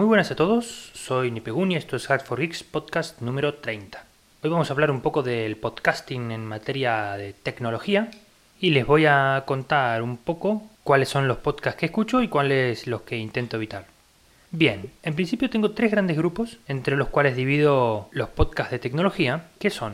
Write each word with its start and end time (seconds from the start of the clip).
Muy 0.00 0.06
buenas 0.06 0.30
a 0.30 0.34
todos, 0.34 0.92
soy 0.94 1.30
Nipeguni 1.30 1.76
esto 1.76 1.94
es 1.94 2.10
Hard 2.10 2.22
for 2.22 2.40
Geeks 2.40 2.62
podcast 2.62 3.20
número 3.20 3.56
30. 3.56 4.02
Hoy 4.42 4.48
vamos 4.48 4.70
a 4.70 4.72
hablar 4.72 4.90
un 4.90 5.02
poco 5.02 5.22
del 5.22 5.58
podcasting 5.58 6.30
en 6.30 6.46
materia 6.46 7.18
de 7.18 7.34
tecnología 7.34 8.10
y 8.58 8.70
les 8.70 8.86
voy 8.86 9.04
a 9.04 9.42
contar 9.44 10.00
un 10.00 10.16
poco 10.16 10.62
cuáles 10.84 11.10
son 11.10 11.28
los 11.28 11.36
podcasts 11.36 11.78
que 11.78 11.84
escucho 11.84 12.22
y 12.22 12.28
cuáles 12.28 12.86
los 12.86 13.02
que 13.02 13.18
intento 13.18 13.58
evitar. 13.58 13.84
Bien, 14.50 14.90
en 15.02 15.14
principio 15.14 15.50
tengo 15.50 15.72
tres 15.72 15.90
grandes 15.90 16.16
grupos 16.16 16.56
entre 16.66 16.96
los 16.96 17.08
cuales 17.08 17.36
divido 17.36 18.08
los 18.10 18.30
podcasts 18.30 18.72
de 18.72 18.78
tecnología, 18.78 19.48
que 19.58 19.68
son 19.68 19.92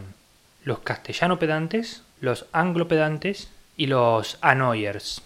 los 0.62 0.78
castellano 0.78 1.40
pedantes, 1.40 2.04
los 2.20 2.46
anglo 2.52 2.86
pedantes 2.86 3.50
y 3.76 3.88
los 3.88 4.38
annoyers. 4.40 5.20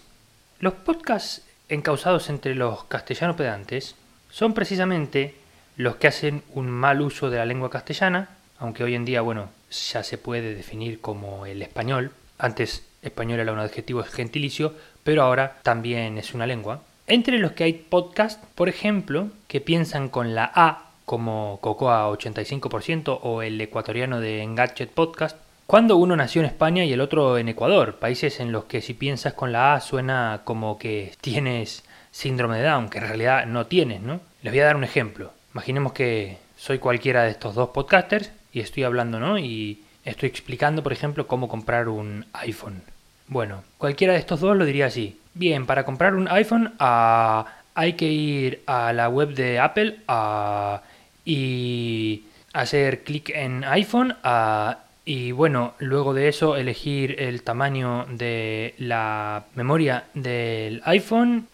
Los 0.59 0.73
podcasts 0.73 1.43
encausados 1.69 2.31
entre 2.31 2.55
los 2.55 2.85
castellano 2.85 3.35
pedantes 3.35 3.95
son 4.31 4.53
precisamente 4.53 5.35
los 5.77 5.97
que 5.97 6.07
hacen 6.07 6.43
un 6.53 6.69
mal 6.69 7.01
uso 7.01 7.29
de 7.29 7.37
la 7.37 7.45
lengua 7.45 7.69
castellana, 7.69 8.29
aunque 8.57 8.83
hoy 8.83 8.95
en 8.95 9.05
día, 9.05 9.21
bueno, 9.21 9.49
ya 9.69 10.03
se 10.03 10.17
puede 10.17 10.55
definir 10.55 11.01
como 11.01 11.45
el 11.45 11.61
español. 11.61 12.11
Antes 12.37 12.85
español 13.01 13.39
era 13.39 13.53
un 13.53 13.59
adjetivo 13.59 14.03
gentilicio, 14.03 14.73
pero 15.03 15.23
ahora 15.23 15.57
también 15.63 16.17
es 16.17 16.33
una 16.33 16.47
lengua. 16.47 16.81
Entre 17.07 17.39
los 17.39 17.53
que 17.53 17.65
hay 17.65 17.73
podcasts, 17.73 18.45
por 18.55 18.69
ejemplo, 18.69 19.29
que 19.47 19.61
piensan 19.61 20.09
con 20.09 20.35
la 20.35 20.51
A, 20.53 20.91
como 21.05 21.59
Cocoa 21.61 22.09
85% 22.09 23.19
o 23.23 23.41
el 23.41 23.59
ecuatoriano 23.59 24.21
de 24.21 24.43
Engadget 24.43 24.91
Podcast, 24.91 25.37
cuando 25.65 25.97
uno 25.97 26.15
nació 26.15 26.41
en 26.41 26.47
España 26.47 26.83
y 26.85 26.93
el 26.93 27.01
otro 27.01 27.37
en 27.37 27.49
Ecuador, 27.49 27.95
países 27.95 28.39
en 28.39 28.51
los 28.51 28.65
que 28.65 28.81
si 28.81 28.93
piensas 28.93 29.33
con 29.33 29.51
la 29.51 29.73
A 29.73 29.81
suena 29.81 30.41
como 30.43 30.77
que 30.77 31.13
tienes 31.21 31.83
síndrome 32.11 32.57
de 32.57 32.63
Down, 32.63 32.89
que 32.89 32.99
en 32.99 33.07
realidad 33.07 33.45
no 33.45 33.65
tienes, 33.67 34.01
¿no? 34.01 34.19
Les 34.43 34.51
voy 34.51 34.59
a 34.59 34.65
dar 34.65 34.75
un 34.75 34.83
ejemplo. 34.83 35.31
Imaginemos 35.53 35.93
que 35.93 36.37
soy 36.57 36.79
cualquiera 36.79 37.23
de 37.23 37.31
estos 37.31 37.55
dos 37.55 37.69
podcasters 37.69 38.31
y 38.53 38.59
estoy 38.59 38.83
hablando, 38.83 39.19
¿no? 39.19 39.37
Y 39.37 39.83
estoy 40.05 40.29
explicando, 40.29 40.83
por 40.83 40.93
ejemplo, 40.93 41.27
cómo 41.27 41.47
comprar 41.47 41.87
un 41.87 42.25
iPhone. 42.33 42.81
Bueno, 43.27 43.63
cualquiera 43.77 44.13
de 44.13 44.19
estos 44.19 44.41
dos 44.41 44.57
lo 44.57 44.65
diría 44.65 44.87
así. 44.87 45.19
Bien, 45.33 45.65
para 45.65 45.85
comprar 45.85 46.15
un 46.15 46.27
iPhone 46.27 46.73
ah, 46.79 47.45
hay 47.73 47.93
que 47.93 48.05
ir 48.05 48.61
a 48.67 48.91
la 48.91 49.07
web 49.07 49.33
de 49.33 49.59
Apple 49.59 49.99
ah, 50.07 50.81
y 51.23 52.25
hacer 52.53 53.03
clic 53.03 53.29
en 53.29 53.63
iPhone 53.63 54.17
ah, 54.23 54.79
y 55.13 55.33
bueno, 55.33 55.73
luego 55.79 56.13
de 56.13 56.29
eso 56.29 56.55
elegir 56.55 57.17
el 57.19 57.43
tamaño 57.43 58.05
de 58.11 58.75
la 58.77 59.43
memoria 59.55 60.05
del 60.13 60.81
iPhone 60.85 61.49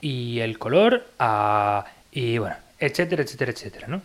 y 0.00 0.40
el 0.40 0.58
color 0.58 1.06
y 2.10 2.38
bueno, 2.38 2.56
etcétera, 2.80 3.22
etcétera, 3.22 3.52
etcétera, 3.52 3.86
¿no? 3.86 4.02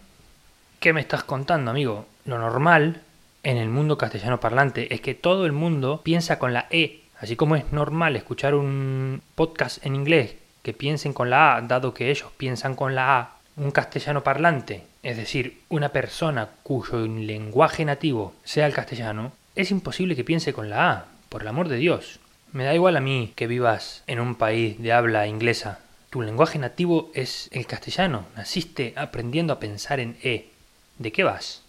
¿Qué 0.80 0.94
me 0.94 1.02
estás 1.02 1.24
contando, 1.24 1.72
amigo? 1.72 2.06
Lo 2.26 2.38
normal 2.38 3.02
en 3.42 3.58
el 3.58 3.70
mundo 3.70 3.98
castellano 3.98 4.40
parlante 4.40 4.94
es 4.94 5.02
que 5.02 5.16
todo 5.16 5.48
el 5.48 5.52
mundo 5.52 6.02
piensa 6.04 6.38
con 6.38 6.54
la 6.54 6.68
E. 6.70 7.06
Así 7.20 7.36
como 7.36 7.56
es 7.56 7.72
normal 7.72 8.16
escuchar 8.18 8.54
un 8.54 9.24
podcast 9.34 9.84
en 9.84 9.96
inglés 9.96 10.36
que 10.62 10.74
piensen 10.74 11.14
con 11.14 11.32
la 11.32 11.56
A, 11.56 11.62
dado 11.62 11.96
que 11.96 12.12
ellos 12.12 12.30
piensan 12.38 12.76
con 12.76 12.94
la 12.94 13.18
A, 13.18 13.39
un 13.58 13.72
castellano 13.72 14.24
parlante, 14.24 14.84
es 15.04 15.18
decir, 15.18 15.62
una 15.70 15.90
persona 15.90 16.50
cuyo 16.64 17.06
lenguaje 17.06 17.86
nativo 17.86 18.34
sea 18.44 18.66
el 18.66 18.74
castellano, 18.74 19.32
es 19.56 19.72
imposible 19.72 20.16
que 20.16 20.24
piense 20.24 20.54
con 20.54 20.70
la 20.70 20.92
A, 20.92 21.06
por 21.30 21.42
el 21.42 21.48
amor 21.48 21.68
de 21.68 21.78
Dios. 21.78 22.20
Me 22.52 22.64
da 22.64 22.74
igual 22.74 22.98
a 22.98 23.02
mí 23.02 23.34
que 23.36 23.48
vivas 23.48 24.04
en 24.08 24.20
un 24.20 24.36
país 24.36 24.82
de 24.82 24.94
habla 24.94 25.28
inglesa. 25.28 25.80
Tu 26.10 26.22
lenguaje 26.22 26.58
nativo 26.58 27.12
es 27.14 27.50
el 27.52 27.68
castellano. 27.68 28.26
Naciste 28.36 28.94
aprendiendo 28.96 29.54
a 29.54 29.60
pensar 29.60 30.00
en 30.00 30.18
E. 30.24 30.50
¿De 30.98 31.12
qué 31.12 31.24
vas? 31.24 31.62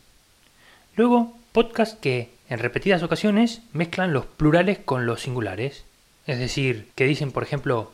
Luego, 0.97 1.37
podcast 1.53 2.01
que 2.01 2.31
en 2.49 2.59
repetidas 2.59 3.03
ocasiones 3.03 3.61
mezclan 3.73 4.13
los 4.13 4.25
plurales 4.25 4.79
con 4.79 5.05
los 5.05 5.21
singulares. 5.21 5.85
Es 6.27 6.39
decir, 6.39 6.91
que 6.95 7.05
dicen, 7.05 7.33
por 7.33 7.43
ejemplo, 7.43 7.93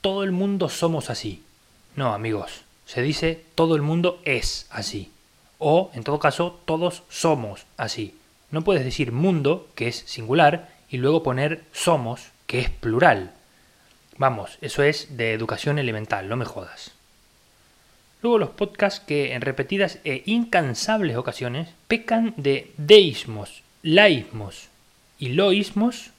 todo 0.00 0.22
el 0.22 0.30
mundo 0.30 0.68
somos 0.68 1.10
así. 1.10 1.42
No, 1.96 2.14
amigos, 2.14 2.64
se 2.88 3.02
dice 3.02 3.44
todo 3.54 3.76
el 3.76 3.82
mundo 3.82 4.18
es 4.24 4.66
así. 4.70 5.12
O, 5.58 5.90
en 5.92 6.04
todo 6.04 6.18
caso, 6.18 6.58
todos 6.64 7.02
somos 7.10 7.66
así. 7.76 8.14
No 8.50 8.64
puedes 8.64 8.82
decir 8.82 9.12
mundo, 9.12 9.68
que 9.74 9.88
es 9.88 9.96
singular, 10.06 10.70
y 10.88 10.96
luego 10.96 11.22
poner 11.22 11.64
somos, 11.70 12.28
que 12.46 12.60
es 12.60 12.70
plural. 12.70 13.32
Vamos, 14.16 14.56
eso 14.62 14.82
es 14.82 15.18
de 15.18 15.34
educación 15.34 15.78
elemental, 15.78 16.30
no 16.30 16.36
me 16.36 16.46
jodas. 16.46 16.92
Luego 18.22 18.38
los 18.38 18.50
podcasts 18.50 19.00
que 19.00 19.34
en 19.34 19.42
repetidas 19.42 19.98
e 20.04 20.22
incansables 20.24 21.18
ocasiones 21.18 21.68
pecan 21.88 22.32
de 22.38 22.72
deísmos, 22.78 23.62
laísmos 23.82 24.68
y 25.18 25.28
loísmos, 25.28 26.12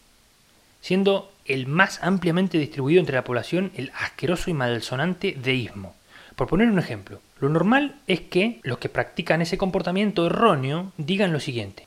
siendo 0.82 1.34
el 1.46 1.66
más 1.66 1.98
ampliamente 2.04 2.60
distribuido 2.60 3.00
entre 3.00 3.16
la 3.16 3.24
población 3.24 3.72
el 3.76 3.92
asqueroso 4.00 4.52
y 4.52 4.54
malsonante 4.54 5.36
deísmo. 5.36 5.96
Por 6.40 6.48
poner 6.48 6.70
un 6.70 6.80
ejemplo, 6.80 7.20
lo 7.42 7.50
normal 7.50 7.96
es 8.08 8.22
que 8.22 8.62
los 8.64 8.78
que 8.78 8.88
practican 8.88 9.42
ese 9.42 9.58
comportamiento 9.58 10.26
erróneo 10.26 10.94
digan 10.96 11.34
lo 11.34 11.42
siguiente. 11.42 11.86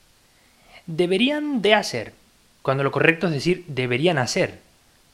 Deberían 0.85 1.63
de 1.63 1.73
hacer, 1.73 2.13
cuando 2.61 2.83
lo 2.83 2.91
correcto 2.91 3.25
es 3.25 3.33
decir 3.33 3.65
deberían 3.65 4.19
hacer, 4.19 4.59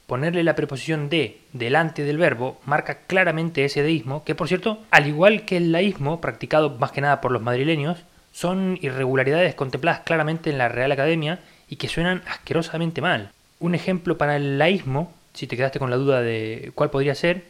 ponerle 0.08 0.44
la 0.44 0.58
preposición 0.58 1.08
de 1.10 1.40
delante 1.54 2.04
del 2.04 2.18
verbo 2.18 2.60
marca 2.66 2.98
claramente 3.08 3.64
ese 3.64 3.82
deísmo, 3.82 4.26
que 4.26 4.36
por 4.36 4.50
cierto, 4.50 4.84
al 4.92 5.08
igual 5.08 5.46
que 5.46 5.56
el 5.56 5.72
laísmo, 5.72 6.20
practicado 6.20 6.72
más 6.72 6.92
que 6.92 7.00
nada 7.00 7.22
por 7.22 7.32
los 7.32 7.42
madrileños, 7.42 8.00
son 8.34 8.78
irregularidades 8.82 9.56
contempladas 9.56 10.02
claramente 10.02 10.50
en 10.50 10.58
la 10.58 10.68
Real 10.68 10.92
Academia 10.92 11.40
y 11.70 11.78
que 11.78 11.88
suenan 11.88 12.24
asquerosamente 12.28 13.00
mal. 13.00 13.32
Un 13.62 13.74
ejemplo 13.74 14.18
para 14.18 14.36
el 14.36 14.58
laísmo, 14.58 15.14
si 15.34 15.48
te 15.48 15.56
quedaste 15.56 15.80
con 15.80 15.90
la 15.90 15.96
duda 15.96 16.22
de 16.22 16.74
cuál 16.76 16.90
podría 16.90 17.16
ser, 17.16 17.46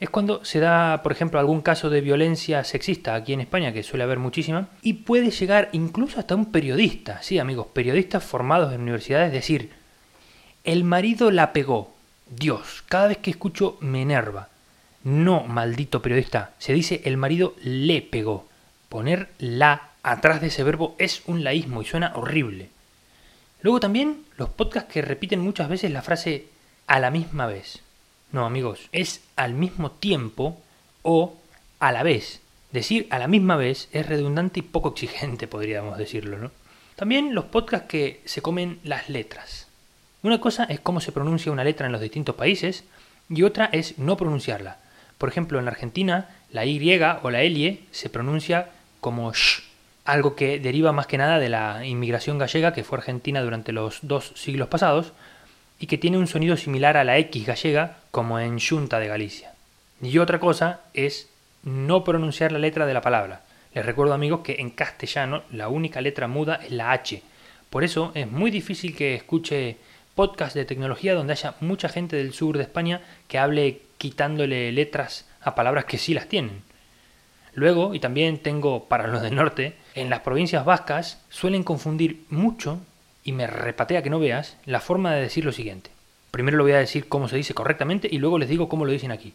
es 0.00 0.08
cuando 0.08 0.42
se 0.46 0.60
da, 0.60 1.02
por 1.02 1.12
ejemplo, 1.12 1.38
algún 1.38 1.60
caso 1.60 1.90
de 1.90 2.00
violencia 2.00 2.64
sexista 2.64 3.14
aquí 3.14 3.34
en 3.34 3.42
España, 3.42 3.72
que 3.72 3.82
suele 3.82 4.04
haber 4.04 4.18
muchísima, 4.18 4.68
y 4.80 4.94
puede 4.94 5.30
llegar 5.30 5.68
incluso 5.72 6.18
hasta 6.18 6.34
un 6.34 6.46
periodista, 6.46 7.22
sí 7.22 7.38
amigos, 7.38 7.66
periodistas 7.74 8.24
formados 8.24 8.72
en 8.72 8.80
universidades, 8.80 9.30
decir, 9.30 9.70
el 10.64 10.84
marido 10.84 11.30
la 11.30 11.52
pegó, 11.52 11.92
Dios, 12.30 12.82
cada 12.88 13.08
vez 13.08 13.18
que 13.18 13.30
escucho 13.30 13.76
me 13.80 14.00
enerva. 14.00 14.48
No, 15.04 15.44
maldito 15.44 16.00
periodista, 16.00 16.52
se 16.58 16.72
dice 16.72 17.02
el 17.04 17.18
marido 17.18 17.54
le 17.62 18.00
pegó. 18.00 18.48
Poner 18.88 19.28
la 19.38 19.90
atrás 20.02 20.40
de 20.40 20.48
ese 20.48 20.64
verbo 20.64 20.94
es 20.98 21.22
un 21.26 21.44
laísmo 21.44 21.82
y 21.82 21.86
suena 21.86 22.12
horrible. 22.14 22.70
Luego 23.62 23.80
también 23.80 24.24
los 24.36 24.48
podcasts 24.48 24.92
que 24.92 25.02
repiten 25.02 25.40
muchas 25.40 25.68
veces 25.68 25.90
la 25.90 26.02
frase 26.02 26.46
a 26.86 27.00
la 27.00 27.10
misma 27.10 27.46
vez. 27.46 27.82
No, 28.32 28.46
amigos, 28.46 28.88
es 28.92 29.22
al 29.36 29.54
mismo 29.54 29.90
tiempo 29.90 30.60
o 31.02 31.36
a 31.80 31.92
la 31.92 32.02
vez. 32.02 32.40
Decir 32.72 33.08
a 33.10 33.18
la 33.18 33.26
misma 33.26 33.56
vez 33.56 33.88
es 33.92 34.06
redundante 34.06 34.60
y 34.60 34.62
poco 34.62 34.90
exigente, 34.90 35.48
podríamos 35.48 35.98
decirlo, 35.98 36.38
¿no? 36.38 36.50
También 36.96 37.34
los 37.34 37.46
podcasts 37.46 37.88
que 37.88 38.20
se 38.26 38.42
comen 38.42 38.78
las 38.84 39.08
letras. 39.08 39.66
Una 40.22 40.38
cosa 40.38 40.64
es 40.64 40.80
cómo 40.80 41.00
se 41.00 41.12
pronuncia 41.12 41.50
una 41.50 41.64
letra 41.64 41.86
en 41.86 41.92
los 41.92 42.00
distintos 42.00 42.34
países 42.34 42.84
y 43.30 43.42
otra 43.42 43.70
es 43.72 43.98
no 43.98 44.16
pronunciarla. 44.16 44.76
Por 45.16 45.28
ejemplo, 45.28 45.58
en 45.58 45.64
la 45.64 45.70
Argentina, 45.70 46.28
la 46.50 46.66
Y 46.66 47.00
o 47.22 47.30
la 47.30 47.42
L 47.42 47.80
se 47.90 48.10
pronuncia 48.10 48.68
como 49.00 49.32
sh, 49.32 49.62
algo 50.04 50.34
que 50.34 50.58
deriva 50.58 50.92
más 50.92 51.06
que 51.06 51.18
nada 51.18 51.38
de 51.38 51.48
la 51.48 51.86
inmigración 51.86 52.38
gallega 52.38 52.72
que 52.72 52.84
fue 52.84 52.98
argentina 52.98 53.42
durante 53.42 53.72
los 53.72 54.00
dos 54.02 54.32
siglos 54.34 54.68
pasados 54.68 55.12
y 55.80 55.86
que 55.86 55.98
tiene 55.98 56.18
un 56.18 56.26
sonido 56.26 56.56
similar 56.56 56.96
a 56.96 57.04
la 57.04 57.18
X 57.18 57.46
gallega 57.46 57.96
como 58.10 58.38
en 58.38 58.60
Junta 58.60 59.00
de 59.00 59.08
Galicia. 59.08 59.54
Y 60.02 60.18
otra 60.18 60.38
cosa 60.38 60.80
es 60.94 61.28
no 61.62 62.04
pronunciar 62.04 62.52
la 62.52 62.58
letra 62.58 62.86
de 62.86 62.94
la 62.94 63.00
palabra. 63.00 63.42
Les 63.74 63.84
recuerdo 63.84 64.14
amigos 64.14 64.40
que 64.40 64.56
en 64.60 64.70
castellano 64.70 65.42
la 65.50 65.68
única 65.68 66.00
letra 66.00 66.28
muda 66.28 66.60
es 66.62 66.70
la 66.70 66.92
H. 66.92 67.22
Por 67.70 67.82
eso 67.82 68.12
es 68.14 68.30
muy 68.30 68.50
difícil 68.50 68.94
que 68.94 69.14
escuche 69.14 69.78
podcast 70.14 70.54
de 70.54 70.64
tecnología 70.66 71.14
donde 71.14 71.32
haya 71.32 71.54
mucha 71.60 71.88
gente 71.88 72.16
del 72.16 72.34
sur 72.34 72.56
de 72.56 72.64
España 72.64 73.00
que 73.26 73.38
hable 73.38 73.80
quitándole 73.96 74.72
letras 74.72 75.26
a 75.40 75.54
palabras 75.54 75.86
que 75.86 75.98
sí 75.98 76.12
las 76.12 76.28
tienen. 76.28 76.62
Luego, 77.54 77.94
y 77.94 78.00
también 78.00 78.38
tengo 78.38 78.84
para 78.88 79.06
los 79.06 79.22
del 79.22 79.34
norte, 79.34 79.76
en 79.94 80.10
las 80.10 80.20
provincias 80.20 80.64
vascas 80.64 81.22
suelen 81.30 81.64
confundir 81.64 82.24
mucho, 82.28 82.80
y 83.24 83.32
me 83.32 83.46
repatea 83.46 84.02
que 84.02 84.10
no 84.10 84.18
veas, 84.18 84.56
la 84.66 84.80
forma 84.80 85.14
de 85.14 85.22
decir 85.22 85.44
lo 85.44 85.52
siguiente. 85.52 85.90
Primero 86.30 86.56
lo 86.56 86.64
voy 86.64 86.72
a 86.72 86.78
decir 86.78 87.08
cómo 87.08 87.28
se 87.28 87.36
dice 87.36 87.54
correctamente 87.54 88.08
y 88.10 88.18
luego 88.18 88.38
les 88.38 88.48
digo 88.48 88.68
cómo 88.68 88.84
lo 88.84 88.92
dicen 88.92 89.10
aquí. 89.10 89.34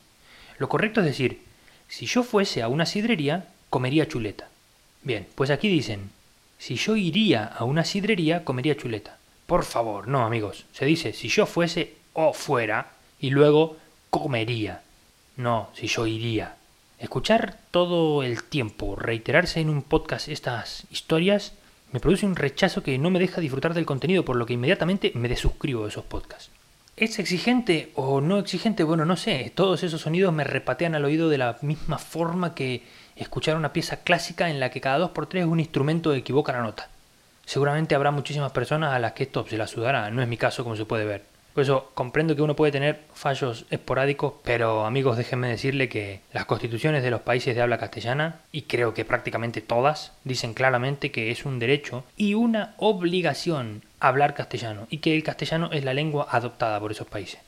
Lo 0.58 0.70
correcto 0.70 1.02
es 1.02 1.06
decir, 1.06 1.44
si 1.88 2.06
yo 2.06 2.24
fuese 2.24 2.62
a 2.62 2.68
una 2.68 2.86
sidrería, 2.86 3.48
comería 3.70 4.08
chuleta. 4.08 4.50
Bien, 5.04 5.28
pues 5.36 5.50
aquí 5.50 5.68
dicen, 5.68 6.10
si 6.58 6.76
yo 6.76 6.96
iría 6.96 7.46
a 7.46 7.64
una 7.64 7.84
sidrería, 7.84 8.44
comería 8.44 8.78
chuleta. 8.78 9.18
Por 9.46 9.64
favor, 9.64 10.08
no 10.08 10.26
amigos. 10.26 10.66
Se 10.72 10.86
dice 10.86 11.14
si 11.14 11.28
yo 11.28 11.46
fuese 11.46 11.96
o 12.14 12.34
fuera 12.34 12.94
y 13.20 13.30
luego 13.30 13.78
comería. 14.10 14.82
No, 15.38 15.70
si 15.74 15.88
yo 15.88 16.08
iría. 16.08 16.56
Escuchar 16.98 17.60
todo 17.72 18.24
el 18.24 18.44
tiempo, 18.44 18.96
reiterarse 18.96 19.60
en 19.60 19.70
un 19.70 19.84
podcast 19.84 20.30
estas 20.30 20.86
historias, 20.90 21.54
me 21.96 22.02
produce 22.02 22.26
un 22.26 22.36
rechazo 22.36 22.84
que 22.84 22.98
no 22.98 23.10
me 23.10 23.20
deja 23.20 23.40
disfrutar 23.40 23.74
del 23.74 23.86
contenido, 23.86 24.26
por 24.26 24.36
lo 24.36 24.46
que 24.46 24.52
inmediatamente 24.52 25.14
me 25.16 25.30
desuscribo 25.30 25.84
de 25.84 25.88
esos 25.88 26.04
podcasts. 26.04 26.52
¿Es 26.98 27.20
exigente 27.20 27.94
o 27.96 28.20
no 28.20 28.38
exigente? 28.38 28.84
Bueno, 28.84 29.06
no 29.06 29.16
sé. 29.16 29.50
Todos 29.56 29.82
esos 29.82 30.02
sonidos 30.02 30.34
me 30.34 30.44
repatean 30.44 30.94
al 30.94 31.06
oído 31.06 31.30
de 31.30 31.38
la 31.38 31.58
misma 31.62 31.98
forma 31.98 32.54
que 32.54 32.84
escuchar 33.16 33.56
una 33.56 33.72
pieza 33.72 34.02
clásica 34.02 34.50
en 34.50 34.60
la 34.60 34.72
que 34.72 34.82
cada 34.82 34.98
dos 34.98 35.12
por 35.12 35.28
tres 35.28 35.46
un 35.46 35.62
instrumento 35.62 36.14
equivoca 36.14 36.52
la 36.52 36.64
nota. 36.64 36.90
Seguramente 37.46 37.96
habrá 37.96 38.12
muchísimas 38.12 38.52
personas 38.52 38.94
a 38.94 39.00
las 39.00 39.14
que 39.14 39.24
esto 39.24 39.46
se 39.48 39.56
la 39.56 39.66
sudará, 39.66 40.12
no 40.12 40.22
es 40.22 40.28
mi 40.28 40.36
caso 40.36 40.66
como 40.66 40.76
se 40.76 40.84
puede 40.84 41.06
ver. 41.06 41.35
Por 41.56 41.62
eso 41.62 41.90
comprendo 41.94 42.36
que 42.36 42.42
uno 42.42 42.58
puede 42.58 42.74
tener 42.74 43.06
fallos 43.14 43.66
esporádicos, 43.70 44.34
pero 44.44 44.86
amigos 44.86 45.16
déjenme 45.16 45.48
decirle 45.48 45.88
que 45.88 46.20
las 46.34 46.44
constituciones 46.44 47.02
de 47.02 47.12
los 47.12 47.22
países 47.22 47.56
de 47.56 47.62
habla 47.62 47.78
castellana, 47.78 48.42
y 48.52 48.64
creo 48.64 48.94
que 48.94 49.06
prácticamente 49.06 49.62
todas, 49.62 50.12
dicen 50.26 50.54
claramente 50.54 51.12
que 51.12 51.32
es 51.32 51.46
un 51.46 51.58
derecho 51.58 52.04
y 52.18 52.34
una 52.34 52.76
obligación 52.76 53.84
hablar 54.02 54.34
castellano, 54.34 54.86
y 54.90 54.98
que 54.98 55.16
el 55.16 55.24
castellano 55.24 55.70
es 55.72 55.86
la 55.86 55.94
lengua 55.94 56.28
adoptada 56.30 56.78
por 56.78 56.92
esos 56.92 57.08
países. 57.08 57.40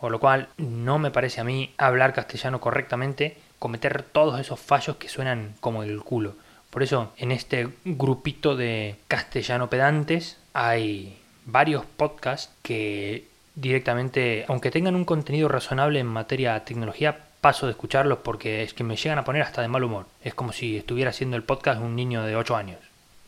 Por 0.00 0.12
lo 0.12 0.18
cual 0.18 0.48
no 0.56 0.98
me 0.98 1.10
parece 1.10 1.42
a 1.42 1.44
mí 1.44 1.74
hablar 1.76 2.14
castellano 2.14 2.58
correctamente 2.58 3.36
cometer 3.58 4.02
todos 4.02 4.40
esos 4.40 4.60
fallos 4.60 4.96
que 4.96 5.10
suenan 5.10 5.52
como 5.60 5.82
el 5.82 6.00
culo. 6.00 6.36
Por 6.70 6.82
eso 6.82 7.12
en 7.18 7.32
este 7.32 7.68
grupito 7.84 8.56
de 8.56 8.96
castellano 9.08 9.68
pedantes 9.68 10.38
hay 10.54 11.18
varios 11.46 11.84
podcasts 11.84 12.52
que 12.62 13.26
directamente, 13.54 14.44
aunque 14.48 14.70
tengan 14.70 14.94
un 14.94 15.04
contenido 15.04 15.48
razonable 15.48 16.00
en 16.00 16.06
materia 16.06 16.54
de 16.54 16.60
tecnología, 16.60 17.18
paso 17.40 17.66
de 17.66 17.72
escucharlos 17.72 18.18
porque 18.18 18.62
es 18.62 18.74
que 18.74 18.84
me 18.84 18.96
llegan 18.96 19.18
a 19.18 19.24
poner 19.24 19.42
hasta 19.42 19.62
de 19.62 19.68
mal 19.68 19.84
humor. 19.84 20.06
Es 20.22 20.34
como 20.34 20.52
si 20.52 20.76
estuviera 20.76 21.10
haciendo 21.10 21.36
el 21.36 21.44
podcast 21.44 21.80
un 21.80 21.96
niño 21.96 22.22
de 22.22 22.36
8 22.36 22.56
años. 22.56 22.80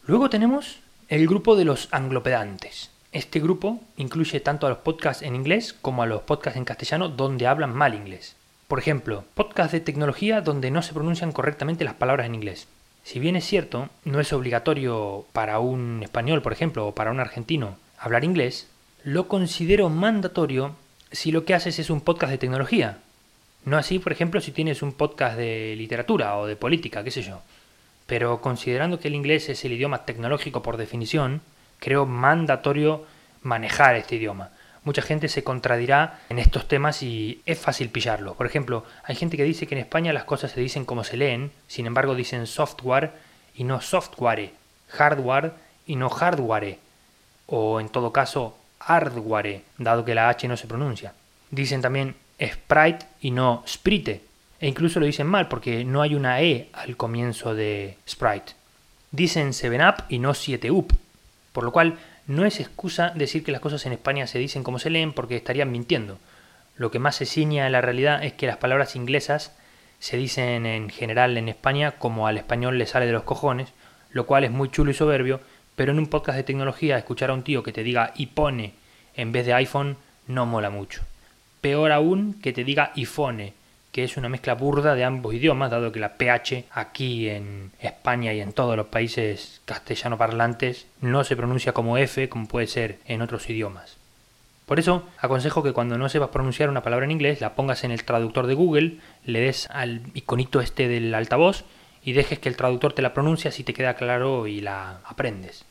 Luego 0.04 0.28
tenemos 0.28 0.80
el 1.08 1.26
grupo 1.26 1.56
de 1.56 1.64
los 1.64 1.88
anglopedantes. 1.92 2.90
Este 3.12 3.40
grupo 3.40 3.80
incluye 3.96 4.40
tanto 4.40 4.66
a 4.66 4.70
los 4.70 4.78
podcasts 4.80 5.22
en 5.22 5.34
inglés 5.34 5.74
como 5.80 6.02
a 6.02 6.06
los 6.06 6.22
podcasts 6.22 6.58
en 6.58 6.66
castellano 6.66 7.08
donde 7.08 7.46
hablan 7.46 7.74
mal 7.74 7.94
inglés. 7.94 8.36
Por 8.66 8.78
ejemplo, 8.78 9.24
podcasts 9.34 9.72
de 9.72 9.80
tecnología 9.80 10.42
donde 10.42 10.70
no 10.70 10.82
se 10.82 10.92
pronuncian 10.92 11.32
correctamente 11.32 11.84
las 11.84 11.94
palabras 11.94 12.26
en 12.26 12.34
inglés. 12.34 12.68
Si 13.02 13.18
bien 13.18 13.36
es 13.36 13.46
cierto, 13.46 13.88
no 14.04 14.20
es 14.20 14.32
obligatorio 14.34 15.24
para 15.32 15.58
un 15.58 16.02
español, 16.02 16.42
por 16.42 16.52
ejemplo, 16.52 16.86
o 16.86 16.94
para 16.94 17.10
un 17.10 17.20
argentino 17.20 17.76
hablar 17.98 18.24
inglés, 18.24 18.68
lo 19.04 19.28
considero 19.28 19.88
mandatorio 19.88 20.76
si 21.10 21.32
lo 21.32 21.44
que 21.44 21.54
haces 21.54 21.78
es 21.78 21.90
un 21.90 22.00
podcast 22.00 22.30
de 22.30 22.38
tecnología. 22.38 22.98
No 23.64 23.76
así, 23.76 23.98
por 23.98 24.12
ejemplo, 24.12 24.40
si 24.40 24.52
tienes 24.52 24.82
un 24.82 24.92
podcast 24.92 25.36
de 25.36 25.74
literatura 25.76 26.36
o 26.36 26.46
de 26.46 26.56
política, 26.56 27.04
qué 27.04 27.10
sé 27.10 27.22
yo. 27.22 27.40
Pero 28.06 28.40
considerando 28.40 28.98
que 28.98 29.08
el 29.08 29.14
inglés 29.14 29.48
es 29.48 29.64
el 29.64 29.72
idioma 29.72 30.04
tecnológico 30.04 30.62
por 30.62 30.76
definición, 30.76 31.42
creo 31.78 32.06
mandatorio 32.06 33.04
manejar 33.42 33.96
este 33.96 34.16
idioma. 34.16 34.50
Mucha 34.84 35.02
gente 35.02 35.28
se 35.28 35.44
contradirá 35.44 36.20
en 36.30 36.38
estos 36.38 36.66
temas 36.66 37.02
y 37.02 37.42
es 37.44 37.58
fácil 37.58 37.90
pillarlo. 37.90 38.34
Por 38.34 38.46
ejemplo, 38.46 38.84
hay 39.04 39.16
gente 39.16 39.36
que 39.36 39.44
dice 39.44 39.66
que 39.66 39.74
en 39.74 39.80
España 39.80 40.12
las 40.12 40.24
cosas 40.24 40.52
se 40.52 40.60
dicen 40.60 40.84
como 40.84 41.04
se 41.04 41.16
leen, 41.16 41.50
sin 41.66 41.86
embargo 41.86 42.14
dicen 42.14 42.46
software 42.46 43.12
y 43.54 43.64
no 43.64 43.80
software, 43.80 44.52
hardware 44.88 45.52
y 45.86 45.96
no 45.96 46.08
hardware 46.08 46.78
o 47.48 47.80
en 47.80 47.88
todo 47.88 48.12
caso 48.12 48.56
hardware, 48.78 49.62
dado 49.76 50.04
que 50.04 50.14
la 50.14 50.28
H 50.28 50.46
no 50.48 50.56
se 50.56 50.66
pronuncia. 50.66 51.14
Dicen 51.50 51.82
también 51.82 52.14
sprite 52.40 53.06
y 53.20 53.30
no 53.32 53.64
sprite, 53.66 54.22
e 54.60 54.68
incluso 54.68 55.00
lo 55.00 55.06
dicen 55.06 55.26
mal 55.26 55.48
porque 55.48 55.84
no 55.84 56.02
hay 56.02 56.14
una 56.14 56.40
E 56.42 56.68
al 56.72 56.96
comienzo 56.96 57.54
de 57.54 57.96
sprite. 58.08 58.52
Dicen 59.10 59.50
7up 59.50 60.04
y 60.08 60.18
no 60.18 60.34
7up, 60.34 60.94
por 61.52 61.64
lo 61.64 61.72
cual 61.72 61.98
no 62.26 62.44
es 62.44 62.60
excusa 62.60 63.12
decir 63.14 63.42
que 63.42 63.52
las 63.52 63.62
cosas 63.62 63.86
en 63.86 63.92
España 63.92 64.26
se 64.26 64.38
dicen 64.38 64.62
como 64.62 64.78
se 64.78 64.90
leen 64.90 65.12
porque 65.12 65.36
estarían 65.36 65.72
mintiendo. 65.72 66.18
Lo 66.76 66.90
que 66.90 66.98
más 66.98 67.16
se 67.16 67.26
ciña 67.26 67.66
en 67.66 67.72
la 67.72 67.80
realidad 67.80 68.22
es 68.22 68.34
que 68.34 68.46
las 68.46 68.58
palabras 68.58 68.94
inglesas 68.94 69.52
se 69.98 70.16
dicen 70.16 70.66
en 70.66 70.90
general 70.90 71.36
en 71.36 71.48
España 71.48 71.92
como 71.92 72.26
al 72.26 72.36
español 72.36 72.78
le 72.78 72.86
sale 72.86 73.06
de 73.06 73.12
los 73.12 73.24
cojones, 73.24 73.72
lo 74.10 74.26
cual 74.26 74.44
es 74.44 74.50
muy 74.50 74.70
chulo 74.70 74.90
y 74.90 74.94
soberbio, 74.94 75.40
pero 75.78 75.92
en 75.92 76.00
un 76.00 76.08
podcast 76.08 76.36
de 76.36 76.42
tecnología 76.42 76.98
escuchar 76.98 77.30
a 77.30 77.34
un 77.34 77.44
tío 77.44 77.62
que 77.62 77.72
te 77.72 77.84
diga 77.84 78.12
iPhone 78.16 78.72
en 79.14 79.30
vez 79.30 79.46
de 79.46 79.54
iPhone 79.54 79.96
no 80.26 80.44
mola 80.44 80.70
mucho. 80.70 81.02
Peor 81.60 81.92
aún 81.92 82.34
que 82.42 82.52
te 82.52 82.64
diga 82.64 82.90
iPhone, 82.96 83.52
que 83.92 84.02
es 84.02 84.16
una 84.16 84.28
mezcla 84.28 84.54
burda 84.54 84.96
de 84.96 85.04
ambos 85.04 85.34
idiomas, 85.34 85.70
dado 85.70 85.92
que 85.92 86.00
la 86.00 86.14
PH 86.14 86.64
aquí 86.72 87.28
en 87.28 87.70
España 87.78 88.32
y 88.34 88.40
en 88.40 88.52
todos 88.52 88.76
los 88.76 88.88
países 88.88 89.60
castellano 89.66 90.19
parlantes 90.19 90.88
no 91.00 91.22
se 91.22 91.36
pronuncia 91.36 91.72
como 91.72 91.96
F 91.96 92.28
como 92.28 92.48
puede 92.48 92.66
ser 92.66 92.98
en 93.06 93.22
otros 93.22 93.48
idiomas. 93.48 93.98
Por 94.66 94.80
eso 94.80 95.04
aconsejo 95.19 95.62
que 95.62 95.72
cuando 95.72 95.96
no 95.96 96.08
sepas 96.08 96.30
pronunciar 96.30 96.70
una 96.70 96.82
palabra 96.82 97.04
en 97.04 97.12
inglés 97.12 97.40
la 97.40 97.54
pongas 97.54 97.84
en 97.84 97.92
el 97.92 98.02
traductor 98.02 98.48
de 98.48 98.54
Google, 98.54 98.96
le 99.25 99.38
des 99.38 99.69
al 99.70 100.02
iconito 100.14 100.60
este 100.60 100.88
del 100.88 101.14
altavoz 101.14 101.62
y 102.02 102.14
dejes 102.14 102.40
que 102.40 102.48
el 102.48 102.56
traductor 102.56 102.94
te 102.94 103.02
la 103.02 103.14
pronuncie 103.14 103.52
si 103.52 103.62
te 103.62 103.75
queda 103.75 103.94
claro 103.94 104.48
y 104.48 104.60
la 104.60 104.98
aprendes. 105.04 105.67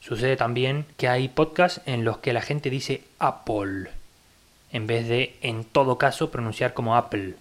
Sucede 0.00 0.36
también 0.36 0.86
que 0.96 1.08
hay 1.08 1.28
podcasts 1.28 1.82
en 1.86 2.04
los 2.04 2.18
que 2.18 2.32
la 2.32 2.40
gente 2.40 2.70
dice 2.70 3.02
Apple, 3.18 3.90
en 4.72 4.86
vez 4.86 5.08
de 5.08 5.36
en 5.42 5.64
todo 5.64 5.98
caso 5.98 6.30
pronunciar 6.30 6.74
como 6.74 6.96
Apple. 6.96 7.34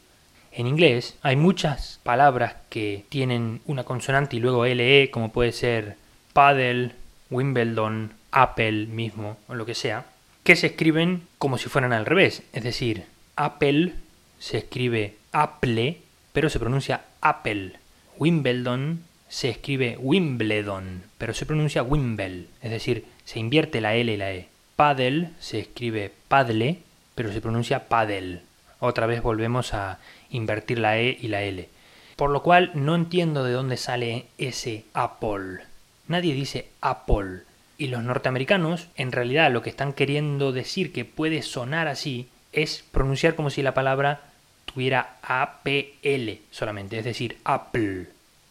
En 0.51 0.67
inglés 0.67 1.15
hay 1.21 1.35
muchas 1.35 1.99
palabras 2.03 2.55
que 2.69 3.05
tienen 3.09 3.61
una 3.65 3.85
consonante 3.85 4.35
y 4.35 4.39
luego 4.39 4.65
LE, 4.65 5.09
como 5.11 5.31
puede 5.31 5.51
ser 5.51 5.95
paddle, 6.33 6.91
Wimbledon, 7.29 8.13
Apple 8.31 8.87
mismo, 8.87 9.37
o 9.47 9.55
lo 9.55 9.65
que 9.65 9.75
sea, 9.75 10.05
que 10.43 10.55
se 10.55 10.67
escriben 10.67 11.27
como 11.37 11.57
si 11.57 11.69
fueran 11.69 11.93
al 11.93 12.05
revés. 12.05 12.43
Es 12.53 12.63
decir, 12.63 13.05
Apple 13.35 13.93
se 14.39 14.57
escribe 14.57 15.15
Apple, 15.31 16.01
pero 16.33 16.49
se 16.49 16.59
pronuncia 16.59 17.01
Apple. 17.21 17.73
Wimbledon 18.17 19.03
se 19.29 19.49
escribe 19.49 19.97
Wimbledon, 19.99 21.03
pero 21.17 21.33
se 21.33 21.45
pronuncia 21.45 21.83
Wimble, 21.83 22.47
es 22.61 22.71
decir, 22.71 23.05
se 23.23 23.39
invierte 23.39 23.79
la 23.79 23.95
L 23.95 24.11
y 24.11 24.17
la 24.17 24.33
E. 24.33 24.47
Paddle 24.75 25.29
se 25.39 25.59
escribe 25.59 26.11
Paddle, 26.27 26.79
pero 27.13 27.31
se 27.31 27.39
pronuncia 27.39 27.87
Paddle. 27.87 28.41
Otra 28.79 29.05
vez 29.05 29.21
volvemos 29.21 29.73
a 29.73 29.99
invertir 30.31 30.79
la 30.79 30.97
E 30.97 31.17
y 31.21 31.27
la 31.27 31.43
L. 31.43 31.69
Por 32.15 32.31
lo 32.31 32.41
cual 32.41 32.71
no 32.73 32.95
entiendo 32.95 33.43
de 33.43 33.53
dónde 33.53 33.77
sale 33.77 34.25
ese 34.37 34.85
Apple. 34.93 35.59
Nadie 36.07 36.33
dice 36.33 36.67
Apple. 36.81 37.43
Y 37.77 37.87
los 37.87 38.03
norteamericanos, 38.03 38.87
en 38.95 39.11
realidad, 39.11 39.51
lo 39.51 39.61
que 39.61 39.69
están 39.69 39.93
queriendo 39.93 40.51
decir 40.51 40.91
que 40.91 41.05
puede 41.05 41.43
sonar 41.43 41.87
así 41.87 42.27
es 42.51 42.83
pronunciar 42.91 43.35
como 43.35 43.49
si 43.49 43.61
la 43.61 43.73
palabra 43.73 44.21
tuviera 44.65 45.17
APL 45.21 46.39
solamente, 46.51 46.97
es 46.97 47.05
decir, 47.05 47.37
Apple. 47.43 48.07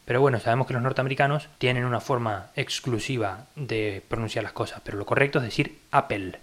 Pero 0.09 0.23
bueno, 0.23 0.41
sabemos 0.41 0.67
que 0.67 0.73
los 0.73 0.83
norteamericanos 0.83 1.51
tienen 1.59 1.85
una 1.85 2.01
forma 2.01 2.47
exclusiva 2.57 3.45
de 3.57 4.03
pronunciar 4.09 4.43
las 4.43 4.55
cosas, 4.55 4.81
pero 4.83 4.97
lo 4.97 5.05
correcto 5.05 5.39
es 5.39 5.45
decir 5.45 5.81
Apple. 5.91 6.39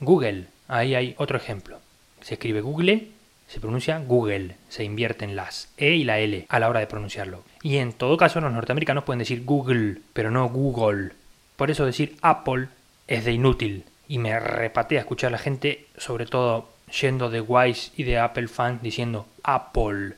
Google, 0.00 0.48
ahí 0.68 0.94
hay 0.94 1.14
otro 1.16 1.38
ejemplo. 1.38 1.80
Se 2.20 2.34
escribe 2.34 2.60
Google, 2.60 3.08
se 3.48 3.58
pronuncia 3.58 3.98
Google, 4.00 4.56
se 4.68 4.84
invierten 4.84 5.34
las 5.34 5.72
E 5.78 5.94
y 5.94 6.04
la 6.04 6.18
L 6.18 6.44
a 6.46 6.60
la 6.60 6.68
hora 6.68 6.80
de 6.80 6.88
pronunciarlo. 6.88 7.42
Y 7.62 7.78
en 7.78 7.94
todo 7.94 8.18
caso 8.18 8.38
los 8.42 8.52
norteamericanos 8.52 9.04
pueden 9.04 9.20
decir 9.20 9.46
Google, 9.46 10.02
pero 10.12 10.30
no 10.30 10.50
Google. 10.50 11.12
Por 11.56 11.70
eso 11.70 11.86
decir 11.86 12.18
Apple 12.20 12.68
es 13.08 13.24
de 13.24 13.32
inútil. 13.32 13.86
Y 14.08 14.18
me 14.18 14.38
repatea 14.38 15.00
escuchar 15.00 15.28
a 15.28 15.30
la 15.30 15.38
gente, 15.38 15.86
sobre 15.96 16.26
todo 16.26 16.68
yendo 17.00 17.30
de 17.30 17.40
Wise 17.40 17.92
y 17.96 18.02
de 18.02 18.18
Apple 18.18 18.48
fan, 18.48 18.80
diciendo 18.82 19.26
Apple. 19.42 20.16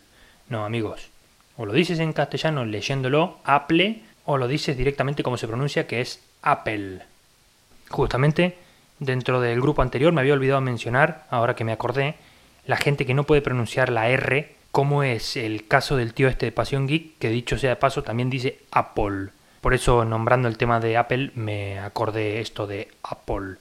No, 0.48 0.64
amigos, 0.64 1.10
o 1.58 1.66
lo 1.66 1.72
dices 1.72 1.98
en 1.98 2.12
castellano 2.12 2.64
leyéndolo, 2.64 3.38
Apple, 3.44 4.00
o 4.24 4.38
lo 4.38 4.48
dices 4.48 4.76
directamente 4.76 5.22
como 5.22 5.36
se 5.36 5.48
pronuncia, 5.48 5.86
que 5.86 6.00
es 6.00 6.22
Apple. 6.40 7.00
Justamente, 7.90 8.56
dentro 9.00 9.40
del 9.40 9.60
grupo 9.60 9.82
anterior 9.82 10.12
me 10.12 10.20
había 10.20 10.34
olvidado 10.34 10.60
mencionar, 10.60 11.26
ahora 11.30 11.56
que 11.56 11.64
me 11.64 11.72
acordé, 11.72 12.14
la 12.64 12.76
gente 12.76 13.04
que 13.04 13.14
no 13.14 13.24
puede 13.24 13.42
pronunciar 13.42 13.90
la 13.90 14.08
R, 14.08 14.54
como 14.70 15.02
es 15.02 15.36
el 15.36 15.66
caso 15.66 15.96
del 15.96 16.14
tío 16.14 16.28
este 16.28 16.46
de 16.46 16.52
Pasión 16.52 16.86
Geek, 16.86 17.18
que 17.18 17.28
dicho 17.28 17.58
sea 17.58 17.70
de 17.70 17.76
paso 17.76 18.02
también 18.02 18.30
dice 18.30 18.60
Apple. 18.70 19.30
Por 19.60 19.74
eso, 19.74 20.04
nombrando 20.04 20.46
el 20.46 20.58
tema 20.58 20.78
de 20.78 20.96
Apple, 20.96 21.32
me 21.34 21.80
acordé 21.80 22.40
esto 22.40 22.68
de 22.68 22.88
Apple. 23.02 23.56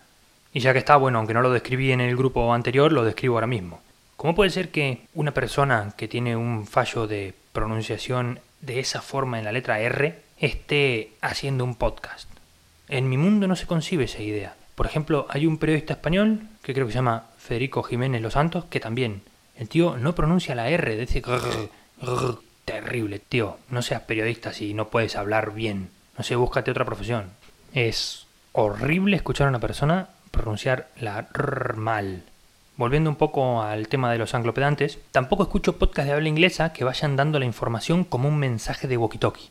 Y 0.53 0.59
ya 0.59 0.71
que 0.73 0.79
está, 0.79 0.97
bueno, 0.97 1.17
aunque 1.17 1.33
no 1.33 1.41
lo 1.41 1.51
describí 1.51 1.91
en 1.91 2.01
el 2.01 2.15
grupo 2.15 2.53
anterior, 2.53 2.91
lo 2.91 3.03
describo 3.03 3.35
ahora 3.35 3.47
mismo. 3.47 3.81
¿Cómo 4.17 4.35
puede 4.35 4.51
ser 4.51 4.69
que 4.69 5.01
una 5.15 5.31
persona 5.31 5.93
que 5.97 6.07
tiene 6.07 6.35
un 6.35 6.67
fallo 6.67 7.07
de 7.07 7.33
pronunciación 7.57 8.39
de 8.61 8.79
esa 8.79 9.01
forma 9.01 9.39
en 9.39 9.45
la 9.45 9.51
letra 9.51 9.79
R 9.79 10.21
esté 10.37 11.13
haciendo 11.21 11.63
un 11.63 11.73
podcast? 11.73 12.29
En 12.87 13.09
mi 13.09 13.17
mundo 13.17 13.47
no 13.47 13.55
se 13.55 13.65
concibe 13.65 14.03
esa 14.03 14.21
idea. 14.21 14.55
Por 14.75 14.85
ejemplo, 14.85 15.25
hay 15.27 15.47
un 15.47 15.57
periodista 15.57 15.93
español 15.93 16.41
que 16.61 16.75
creo 16.75 16.85
que 16.85 16.91
se 16.91 16.99
llama 16.99 17.25
Federico 17.39 17.81
Jiménez 17.81 18.21
Los 18.21 18.33
Santos 18.33 18.65
que 18.65 18.79
también 18.79 19.23
el 19.55 19.69
tío 19.69 19.97
no 19.97 20.13
pronuncia 20.13 20.53
la 20.53 20.69
R, 20.69 20.97
dice 20.97 21.23
terrible, 22.63 23.17
tío. 23.17 23.57
No 23.71 23.81
seas 23.81 24.01
periodista 24.01 24.53
si 24.53 24.75
no 24.75 24.89
puedes 24.89 25.15
hablar 25.15 25.55
bien. 25.55 25.89
No 26.15 26.23
sé, 26.23 26.35
búscate 26.35 26.69
otra 26.69 26.85
profesión. 26.85 27.31
Es 27.73 28.27
horrible 28.51 29.15
escuchar 29.15 29.47
a 29.47 29.49
una 29.49 29.59
persona 29.59 30.09
pronunciar 30.29 30.89
la 30.99 31.27
r 31.33 31.73
mal. 31.73 32.21
Volviendo 32.77 33.09
un 33.09 33.15
poco 33.15 33.63
al 33.63 33.87
tema 33.87 34.11
de 34.11 34.19
los 34.19 34.35
anglopedantes, 34.35 34.99
tampoco 35.09 35.41
escucho 35.41 35.79
podcast 35.79 36.07
de 36.07 36.13
habla 36.13 36.29
inglesa 36.29 36.73
que 36.73 36.83
vayan 36.83 37.15
dando 37.15 37.39
la 37.39 37.45
información 37.45 38.03
como 38.03 38.29
un 38.29 38.37
mensaje 38.37 38.87
de 38.87 38.99
walkie-talkie. 38.99 39.49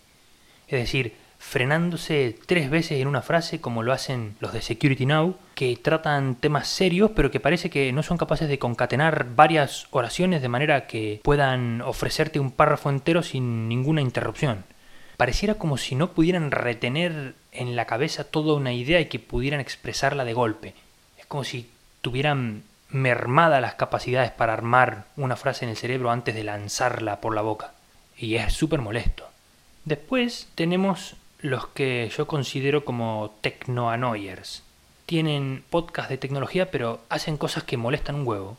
Es 0.69 0.79
decir, 0.79 1.13
frenándose 1.37 2.39
tres 2.47 2.71
veces 2.71 3.01
en 3.01 3.09
una 3.09 3.23
frase 3.23 3.61
como 3.61 3.83
lo 3.83 3.93
hacen 3.93 4.37
los 4.39 4.53
de 4.53 4.63
Security 4.63 5.07
Now, 5.07 5.37
que 5.57 5.77
tratan 5.77 6.37
temas 6.37 6.69
serios 6.69 7.11
pero 7.17 7.33
que 7.33 7.41
parece 7.41 7.69
que 7.69 7.93
no 7.93 8.05
son 8.05 8.17
capaces 8.17 8.49
de 8.49 8.61
concatenar 8.61 9.27
varias 9.35 9.89
oraciones 9.91 10.41
de 10.41 10.49
manera 10.49 10.87
que 10.87 11.21
puedan 11.25 11.83
ofrecerte 11.83 12.39
un 12.39 12.53
párrafo 12.53 12.91
entero 12.91 13.25
sin 13.25 13.69
ninguna 13.69 14.03
interrupción. 14.03 14.63
Pareciera 15.17 15.55
como 15.55 15.79
si 15.79 15.97
no 15.97 16.13
pudieran 16.13 16.53
retener 16.53 17.35
en 17.51 17.75
la 17.75 17.87
cabeza 17.87 18.23
toda 18.23 18.55
una 18.55 18.73
idea 18.73 19.01
y 19.01 19.07
que 19.07 19.19
pudieran 19.19 19.59
expresarla 19.59 20.25
de 20.25 20.33
golpe. 20.33 20.75
Es 21.19 21.27
como 21.27 21.43
si 21.43 21.69
tuvieran 22.03 22.63
mermadas 22.91 23.61
las 23.61 23.75
capacidades 23.75 24.31
para 24.31 24.53
armar 24.53 25.07
una 25.17 25.37
frase 25.37 25.65
en 25.65 25.71
el 25.71 25.77
cerebro 25.77 26.11
antes 26.11 26.35
de 26.35 26.45
lanzarla 26.45 27.21
por 27.21 27.35
la 27.35 27.43
boca. 27.43 27.73
Y 28.17 28.37
es 28.37 28.53
súper 28.53 28.81
molesto. 28.81 29.29
Después 29.85 30.49
tenemos 30.55 31.17
los 31.41 31.69
que 31.69 32.11
yo 32.17 32.27
considero 32.27 32.85
como 32.85 33.35
technoanoyers. 33.41 34.63
Tienen 35.05 35.63
podcast 35.71 36.11
de 36.11 36.19
tecnología 36.19 36.71
pero 36.71 37.01
hacen 37.09 37.37
cosas 37.37 37.65
que 37.65 37.77
molestan 37.77 38.17
un 38.17 38.27
huevo. 38.27 38.57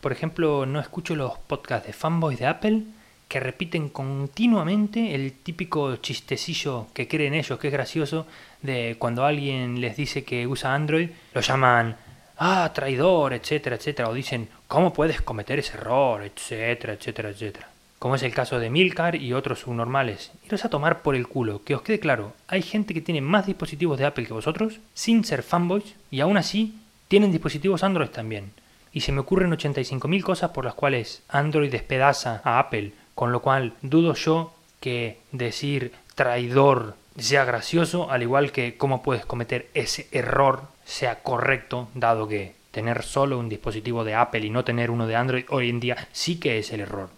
Por 0.00 0.12
ejemplo, 0.12 0.64
no 0.64 0.80
escucho 0.80 1.14
los 1.14 1.38
podcasts 1.38 1.86
de 1.86 1.92
fanboys 1.92 2.38
de 2.38 2.46
Apple 2.46 2.82
que 3.28 3.38
repiten 3.38 3.88
continuamente 3.90 5.14
el 5.14 5.32
típico 5.32 5.96
chistecillo 5.96 6.88
que 6.94 7.06
creen 7.06 7.34
ellos 7.34 7.60
que 7.60 7.68
es 7.68 7.72
gracioso 7.72 8.26
de 8.60 8.96
cuando 8.98 9.24
alguien 9.24 9.80
les 9.80 9.96
dice 9.96 10.24
que 10.24 10.48
usa 10.48 10.74
Android, 10.74 11.10
lo 11.32 11.40
llaman 11.40 11.96
ah, 12.40 12.72
traidor, 12.74 13.32
etcétera, 13.32 13.76
etcétera, 13.76 14.08
o 14.08 14.14
dicen 14.14 14.48
¿cómo 14.66 14.92
puedes 14.92 15.22
cometer 15.22 15.60
ese 15.60 15.74
error? 15.74 16.24
etcétera, 16.24 16.94
etcétera, 16.94 17.28
etcétera. 17.30 17.68
Como 18.00 18.16
es 18.16 18.22
el 18.22 18.34
caso 18.34 18.58
de 18.58 18.70
Milcar 18.70 19.14
y 19.14 19.34
otros 19.34 19.60
subnormales. 19.60 20.32
Iros 20.44 20.64
a 20.64 20.70
tomar 20.70 21.02
por 21.02 21.14
el 21.14 21.28
culo, 21.28 21.62
que 21.62 21.74
os 21.74 21.82
quede 21.82 22.00
claro, 22.00 22.32
hay 22.48 22.62
gente 22.62 22.94
que 22.94 23.02
tiene 23.02 23.20
más 23.20 23.46
dispositivos 23.46 23.98
de 23.98 24.06
Apple 24.06 24.26
que 24.26 24.32
vosotros, 24.32 24.80
sin 24.94 25.22
ser 25.24 25.42
fanboys, 25.42 25.94
y 26.10 26.20
aún 26.20 26.38
así 26.38 26.74
tienen 27.08 27.30
dispositivos 27.30 27.84
Android 27.84 28.08
también. 28.08 28.52
Y 28.92 29.02
se 29.02 29.12
me 29.12 29.20
ocurren 29.20 29.52
85.000 29.52 30.22
cosas 30.22 30.50
por 30.50 30.64
las 30.64 30.74
cuales 30.74 31.22
Android 31.28 31.70
despedaza 31.70 32.40
a 32.42 32.58
Apple 32.58 32.92
con 33.14 33.32
lo 33.32 33.42
cual 33.42 33.74
dudo 33.82 34.14
yo 34.14 34.54
que 34.80 35.18
decir 35.30 35.92
traidor 36.14 36.96
sea 37.18 37.44
gracioso, 37.44 38.10
al 38.10 38.22
igual 38.22 38.52
que 38.52 38.76
cómo 38.76 39.02
puedes 39.02 39.26
cometer 39.26 39.68
ese 39.74 40.08
error 40.12 40.62
sea 40.84 41.22
correcto, 41.22 41.88
dado 41.94 42.28
que 42.28 42.54
tener 42.70 43.02
solo 43.02 43.38
un 43.38 43.48
dispositivo 43.48 44.04
de 44.04 44.14
Apple 44.14 44.46
y 44.46 44.50
no 44.50 44.64
tener 44.64 44.90
uno 44.90 45.06
de 45.06 45.16
Android 45.16 45.44
hoy 45.48 45.70
en 45.70 45.80
día 45.80 46.08
sí 46.12 46.38
que 46.38 46.58
es 46.58 46.72
el 46.72 46.80
error. 46.80 47.10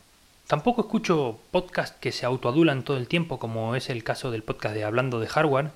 Tampoco 0.46 0.82
escucho 0.82 1.38
podcasts 1.50 1.96
que 2.00 2.12
se 2.12 2.26
autoadulan 2.26 2.82
todo 2.82 2.96
el 2.96 3.08
tiempo, 3.08 3.38
como 3.38 3.75
es 3.75 3.88
el 3.88 4.04
caso 4.04 4.30
del 4.30 4.42
podcast 4.42 4.75
de 4.75 4.84
Hablando 4.84 5.20
de 5.20 5.28
Hardware, 5.28 5.70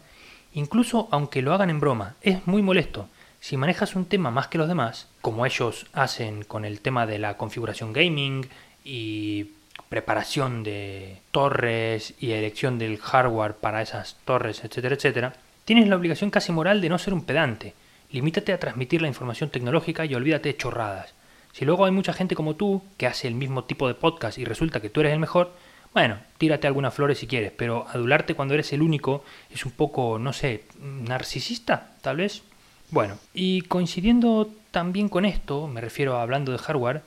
incluso 0.53 1.09
aunque 1.11 1.43
lo 1.43 1.55
hagan 1.55 1.71
en 1.71 1.81
broma, 1.81 2.17
es 2.21 2.47
muy 2.47 2.63
molesto. 2.63 3.09
Si 3.41 3.57
manejas 3.57 3.95
un 3.95 4.07
tema 4.07 4.31
más 4.31 4.49
que 4.49 4.59
los 4.59 4.69
demás, 4.69 5.09
como 5.21 5.47
ellos 5.47 5.87
hacen 5.93 6.43
con 6.43 6.65
el 6.65 6.81
tema 6.81 7.07
de 7.07 7.19
la 7.19 7.37
configuración 7.37 7.93
gaming 7.93 8.49
y 8.85 9.53
preparación 9.89 10.63
de 10.63 11.21
torres 11.31 12.15
y 12.19 12.33
elección 12.33 12.79
del 12.79 12.99
hardware 12.99 13.55
para 13.55 13.83
esas 13.83 14.17
torres, 14.25 14.65
etcétera, 14.65 14.97
etcétera, 14.97 15.33
tienes 15.65 15.89
la 15.89 15.97
obligación 15.97 16.31
casi 16.31 16.53
moral 16.53 16.81
de 16.81 16.89
no 16.89 16.99
ser 16.99 17.15
un 17.15 17.25
pedante. 17.25 17.75
Limítate 18.11 18.53
a 18.53 18.61
transmitir 18.61 19.03
la 19.03 19.09
información 19.09 19.51
tecnológica 19.51 20.05
y 20.05 20.15
olvídate 20.15 20.51
de 20.51 20.57
chorradas. 20.57 21.15
Si 21.53 21.65
luego 21.65 21.87
hay 21.87 21.93
mucha 21.93 22.13
gente 22.13 22.35
como 22.35 22.55
tú 22.55 22.83
que 22.97 23.07
hace 23.07 23.29
el 23.29 23.35
mismo 23.35 23.65
tipo 23.65 23.89
de 23.89 23.95
podcast 23.95 24.39
y 24.39 24.45
resulta 24.45 24.81
que 24.81 24.91
tú 24.91 25.01
eres 25.01 25.13
el 25.13 25.19
mejor, 25.19 25.53
bueno, 25.95 26.19
tírate 26.37 26.67
algunas 26.67 26.93
flores 26.93 27.19
si 27.19 27.27
quieres, 27.27 27.53
pero 27.57 27.87
adularte 27.89 28.35
cuando 28.35 28.55
eres 28.55 28.73
el 28.75 28.83
único 28.83 29.25
es 29.51 29.65
un 29.65 29.73
poco, 29.73 30.19
no 30.19 30.33
sé, 30.35 30.65
narcisista, 30.81 31.95
tal 32.03 32.19
vez. 32.19 32.43
Bueno, 32.91 33.19
y 33.33 33.63
coincidiendo 33.63 34.51
también 34.71 35.09
con 35.09 35.25
esto, 35.25 35.67
me 35.67 35.81
refiero 35.81 36.17
a 36.17 36.23
hablando 36.23 36.53
de 36.53 36.59
hardware, 36.59 37.03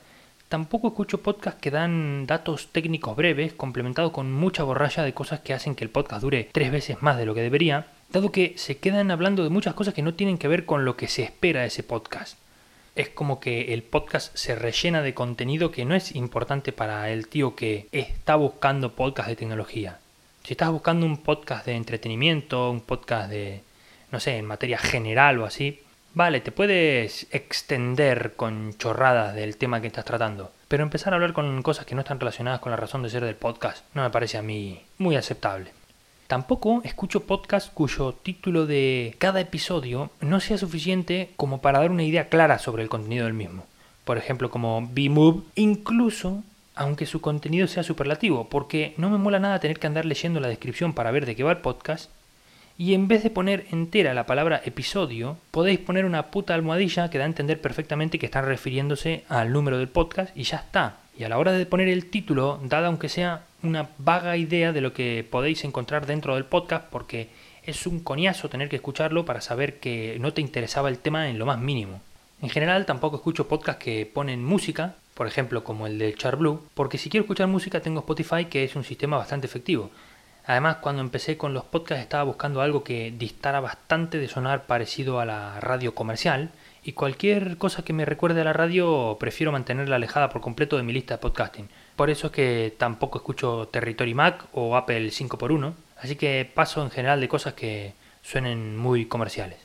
Tampoco 0.50 0.88
escucho 0.88 1.22
podcasts 1.22 1.60
que 1.60 1.70
dan 1.70 2.26
datos 2.26 2.70
técnicos 2.72 3.14
breves, 3.14 3.52
complementados 3.52 4.10
con 4.10 4.32
mucha 4.32 4.64
borralla 4.64 5.04
de 5.04 5.14
cosas 5.14 5.38
que 5.38 5.54
hacen 5.54 5.76
que 5.76 5.84
el 5.84 5.90
podcast 5.90 6.22
dure 6.22 6.48
tres 6.50 6.72
veces 6.72 7.00
más 7.02 7.16
de 7.16 7.24
lo 7.24 7.36
que 7.36 7.40
debería, 7.40 7.86
dado 8.10 8.32
que 8.32 8.54
se 8.56 8.78
quedan 8.78 9.12
hablando 9.12 9.44
de 9.44 9.48
muchas 9.48 9.74
cosas 9.74 9.94
que 9.94 10.02
no 10.02 10.14
tienen 10.14 10.38
que 10.38 10.48
ver 10.48 10.66
con 10.66 10.84
lo 10.84 10.96
que 10.96 11.06
se 11.06 11.22
espera 11.22 11.60
de 11.60 11.68
ese 11.68 11.84
podcast. 11.84 12.36
Es 12.96 13.10
como 13.10 13.38
que 13.38 13.72
el 13.72 13.84
podcast 13.84 14.36
se 14.36 14.56
rellena 14.56 15.02
de 15.02 15.14
contenido 15.14 15.70
que 15.70 15.84
no 15.84 15.94
es 15.94 16.16
importante 16.16 16.72
para 16.72 17.08
el 17.10 17.28
tío 17.28 17.54
que 17.54 17.86
está 17.92 18.34
buscando 18.34 18.96
podcast 18.96 19.28
de 19.28 19.36
tecnología. 19.36 20.00
Si 20.42 20.54
estás 20.54 20.72
buscando 20.72 21.06
un 21.06 21.18
podcast 21.18 21.64
de 21.64 21.76
entretenimiento, 21.76 22.72
un 22.72 22.80
podcast 22.80 23.30
de, 23.30 23.62
no 24.10 24.18
sé, 24.18 24.38
en 24.38 24.46
materia 24.46 24.78
general 24.78 25.38
o 25.38 25.44
así, 25.44 25.78
Vale, 26.12 26.40
te 26.40 26.50
puedes 26.50 27.28
extender 27.30 28.32
con 28.34 28.76
chorradas 28.76 29.32
del 29.32 29.56
tema 29.56 29.80
que 29.80 29.86
estás 29.86 30.04
tratando, 30.04 30.50
pero 30.66 30.82
empezar 30.82 31.12
a 31.12 31.16
hablar 31.16 31.32
con 31.32 31.62
cosas 31.62 31.86
que 31.86 31.94
no 31.94 32.00
están 32.00 32.18
relacionadas 32.18 32.58
con 32.58 32.70
la 32.70 32.76
razón 32.76 33.04
de 33.04 33.10
ser 33.10 33.24
del 33.24 33.36
podcast 33.36 33.84
no 33.94 34.02
me 34.02 34.10
parece 34.10 34.36
a 34.36 34.42
mí 34.42 34.82
muy 34.98 35.14
aceptable. 35.14 35.70
Tampoco 36.26 36.80
escucho 36.84 37.26
podcasts 37.26 37.70
cuyo 37.72 38.12
título 38.12 38.66
de 38.66 39.14
cada 39.18 39.40
episodio 39.40 40.10
no 40.20 40.40
sea 40.40 40.58
suficiente 40.58 41.30
como 41.36 41.60
para 41.60 41.78
dar 41.78 41.92
una 41.92 42.02
idea 42.02 42.28
clara 42.28 42.58
sobre 42.58 42.82
el 42.82 42.88
contenido 42.88 43.26
del 43.26 43.34
mismo. 43.34 43.64
Por 44.04 44.18
ejemplo, 44.18 44.50
como 44.50 44.88
B-Move, 44.90 45.42
incluso 45.54 46.42
aunque 46.74 47.06
su 47.06 47.20
contenido 47.20 47.68
sea 47.68 47.82
superlativo, 47.82 48.48
porque 48.48 48.94
no 48.96 49.10
me 49.10 49.18
mola 49.18 49.38
nada 49.38 49.60
tener 49.60 49.78
que 49.78 49.86
andar 49.86 50.06
leyendo 50.06 50.40
la 50.40 50.48
descripción 50.48 50.92
para 50.92 51.10
ver 51.10 51.26
de 51.26 51.36
qué 51.36 51.44
va 51.44 51.52
el 51.52 51.58
podcast 51.58 52.10
y 52.80 52.94
en 52.94 53.08
vez 53.08 53.22
de 53.22 53.28
poner 53.28 53.66
entera 53.72 54.14
la 54.14 54.24
palabra 54.24 54.62
episodio, 54.64 55.36
podéis 55.50 55.78
poner 55.80 56.06
una 56.06 56.30
puta 56.30 56.54
almohadilla 56.54 57.10
que 57.10 57.18
da 57.18 57.24
a 57.24 57.26
entender 57.26 57.60
perfectamente 57.60 58.18
que 58.18 58.24
están 58.24 58.46
refiriéndose 58.46 59.22
al 59.28 59.52
número 59.52 59.76
del 59.76 59.90
podcast 59.90 60.34
y 60.34 60.44
ya 60.44 60.56
está. 60.56 60.96
Y 61.14 61.24
a 61.24 61.28
la 61.28 61.36
hora 61.36 61.52
de 61.52 61.66
poner 61.66 61.88
el 61.88 62.06
título, 62.06 62.58
dada 62.64 62.86
aunque 62.86 63.10
sea 63.10 63.44
una 63.62 63.90
vaga 63.98 64.38
idea 64.38 64.72
de 64.72 64.80
lo 64.80 64.94
que 64.94 65.26
podéis 65.30 65.62
encontrar 65.64 66.06
dentro 66.06 66.36
del 66.36 66.46
podcast, 66.46 66.86
porque 66.88 67.28
es 67.66 67.86
un 67.86 68.00
coñazo 68.00 68.48
tener 68.48 68.70
que 68.70 68.76
escucharlo 68.76 69.26
para 69.26 69.42
saber 69.42 69.78
que 69.78 70.16
no 70.18 70.32
te 70.32 70.40
interesaba 70.40 70.88
el 70.88 71.00
tema 71.00 71.28
en 71.28 71.38
lo 71.38 71.44
más 71.44 71.58
mínimo. 71.58 72.00
En 72.40 72.48
general 72.48 72.86
tampoco 72.86 73.16
escucho 73.16 73.46
podcasts 73.46 73.84
que 73.84 74.06
ponen 74.06 74.42
música, 74.42 74.94
por 75.12 75.26
ejemplo 75.26 75.64
como 75.64 75.86
el 75.86 75.98
de 75.98 76.14
Charblue, 76.14 76.60
porque 76.72 76.96
si 76.96 77.10
quiero 77.10 77.24
escuchar 77.24 77.46
música 77.46 77.80
tengo 77.82 78.00
Spotify 78.00 78.46
que 78.46 78.64
es 78.64 78.74
un 78.74 78.84
sistema 78.84 79.18
bastante 79.18 79.46
efectivo. 79.46 79.90
Además, 80.46 80.76
cuando 80.76 81.02
empecé 81.02 81.36
con 81.36 81.54
los 81.54 81.64
podcasts 81.64 82.02
estaba 82.02 82.24
buscando 82.24 82.60
algo 82.60 82.82
que 82.82 83.12
distara 83.16 83.60
bastante 83.60 84.18
de 84.18 84.28
sonar 84.28 84.66
parecido 84.66 85.20
a 85.20 85.24
la 85.24 85.60
radio 85.60 85.94
comercial 85.94 86.50
y 86.82 86.92
cualquier 86.92 87.58
cosa 87.58 87.84
que 87.84 87.92
me 87.92 88.04
recuerde 88.04 88.40
a 88.40 88.44
la 88.44 88.52
radio 88.52 89.16
prefiero 89.20 89.52
mantenerla 89.52 89.96
alejada 89.96 90.30
por 90.30 90.40
completo 90.40 90.76
de 90.76 90.82
mi 90.82 90.92
lista 90.92 91.14
de 91.14 91.18
podcasting. 91.18 91.68
Por 91.94 92.08
eso 92.10 92.28
es 92.28 92.32
que 92.32 92.74
tampoco 92.78 93.18
escucho 93.18 93.68
Territory 93.70 94.14
Mac 94.14 94.46
o 94.52 94.76
Apple 94.76 95.08
5x1, 95.10 95.72
así 95.98 96.16
que 96.16 96.50
paso 96.52 96.82
en 96.82 96.90
general 96.90 97.20
de 97.20 97.28
cosas 97.28 97.54
que 97.54 97.92
suenen 98.22 98.76
muy 98.76 99.06
comerciales. 99.06 99.58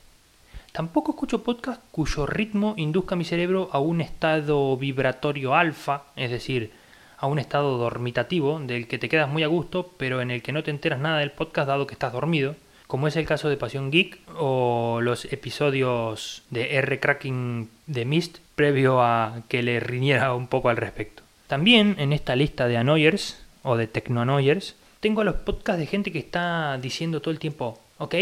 Tampoco 0.72 1.12
escucho 1.12 1.42
podcasts 1.42 1.82
cuyo 1.90 2.26
ritmo 2.26 2.74
induzca 2.76 3.16
mi 3.16 3.24
cerebro 3.24 3.70
a 3.72 3.78
un 3.78 4.02
estado 4.02 4.76
vibratorio 4.76 5.54
alfa, 5.54 6.02
es 6.16 6.30
decir, 6.30 6.70
a 7.18 7.26
un 7.26 7.38
estado 7.38 7.78
dormitativo 7.78 8.58
del 8.60 8.86
que 8.86 8.98
te 8.98 9.08
quedas 9.08 9.28
muy 9.28 9.42
a 9.42 9.48
gusto, 9.48 9.92
pero 9.96 10.20
en 10.20 10.30
el 10.30 10.42
que 10.42 10.52
no 10.52 10.62
te 10.62 10.70
enteras 10.70 10.98
nada 10.98 11.18
del 11.18 11.32
podcast 11.32 11.68
dado 11.68 11.86
que 11.86 11.94
estás 11.94 12.12
dormido, 12.12 12.56
como 12.86 13.08
es 13.08 13.16
el 13.16 13.26
caso 13.26 13.48
de 13.48 13.56
Pasión 13.56 13.90
Geek 13.90 14.20
o 14.36 15.00
los 15.02 15.24
episodios 15.26 16.42
de 16.50 16.76
R 16.76 17.00
Cracking 17.00 17.68
de 17.86 18.04
Mist 18.04 18.38
previo 18.54 19.02
a 19.02 19.42
que 19.48 19.62
le 19.62 19.80
riñera 19.80 20.34
un 20.34 20.46
poco 20.46 20.68
al 20.68 20.76
respecto. 20.76 21.22
También 21.46 21.96
en 21.98 22.12
esta 22.12 22.36
lista 22.36 22.68
de 22.68 22.76
annoyers 22.76 23.42
o 23.62 23.76
de 23.76 23.86
techno-annoyers 23.86 24.76
tengo 25.00 25.24
los 25.24 25.36
podcasts 25.36 25.80
de 25.80 25.86
gente 25.86 26.12
que 26.12 26.18
está 26.18 26.78
diciendo 26.78 27.20
todo 27.20 27.32
el 27.32 27.38
tiempo 27.38 27.78
ok, 27.98 28.14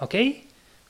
ok 0.00 0.14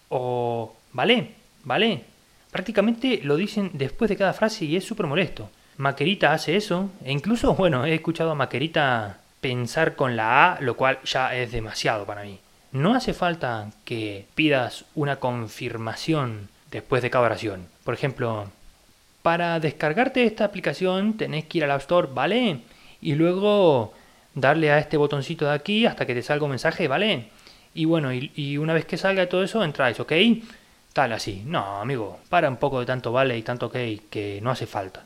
o 0.09 0.75
vale, 0.93 1.31
vale. 1.65 2.05
Prácticamente 2.51 3.21
lo 3.25 3.37
dicen 3.37 3.71
después 3.73 4.09
de 4.09 4.17
cada 4.17 4.33
frase 4.33 4.65
y 4.65 4.77
es 4.77 4.85
súper 4.85 5.07
molesto. 5.07 5.51
Maquerita 5.77 6.33
hace 6.33 6.57
eso, 6.57 6.91
e 7.05 7.13
incluso, 7.13 7.55
bueno, 7.57 7.85
he 7.85 7.95
escuchado 7.95 8.31
a 8.31 8.35
Maquerita 8.35 9.19
pensar 9.41 9.97
con 9.97 10.17
la 10.17 10.55
A, 10.55 10.61
lo 10.61 10.77
cual 10.77 10.99
ya 11.05 11.35
es 11.35 11.53
demasiado 11.53 12.07
para 12.07 12.23
mí. 12.23 12.39
No 12.73 12.95
hace 12.95 13.13
falta 13.15 13.71
que 13.85 14.27
pidas 14.35 14.85
una 14.95 15.17
confirmación 15.17 16.49
después 16.71 17.03
de 17.03 17.11
cada 17.11 17.27
oración. 17.27 17.69
Por 17.85 17.95
ejemplo, 17.95 18.51
para 19.23 19.61
descargarte 19.61 20.25
esta 20.25 20.45
aplicación 20.45 21.17
tenés 21.17 21.45
que 21.45 21.59
ir 21.59 21.65
al 21.65 21.71
App 21.71 21.83
Store, 21.83 22.09
¿vale? 22.13 22.61
Y 23.01 23.15
luego 23.15 23.95
darle 24.35 24.73
a 24.73 24.79
este 24.79 24.97
botoncito 24.97 25.47
de 25.47 25.53
aquí 25.53 25.87
hasta 25.87 26.07
que 26.07 26.15
te 26.15 26.23
salga 26.23 26.45
un 26.45 26.51
mensaje, 26.51 26.89
¿vale? 26.89 27.29
Y 27.75 27.85
bueno, 27.85 28.13
y, 28.13 28.57
una 28.59 28.75
vez 28.75 28.87
que 28.87 28.97
salga 28.97 29.29
todo 29.29 29.43
eso, 29.43 29.63
entráis, 29.63 29.99
¿ok? 30.01 30.13
Tal 30.93 31.13
así. 31.13 31.43
No, 31.47 31.81
amigo, 31.81 32.21
para 32.29 32.49
un 32.49 32.57
poco 32.57 32.81
de 32.81 32.87
tanto 32.87 33.13
vale 33.13 33.37
y 33.37 33.43
tanto 33.43 33.67
ok 33.67 33.77
que 34.11 34.41
no 34.43 34.51
hace 34.51 34.67
falta. 34.67 35.05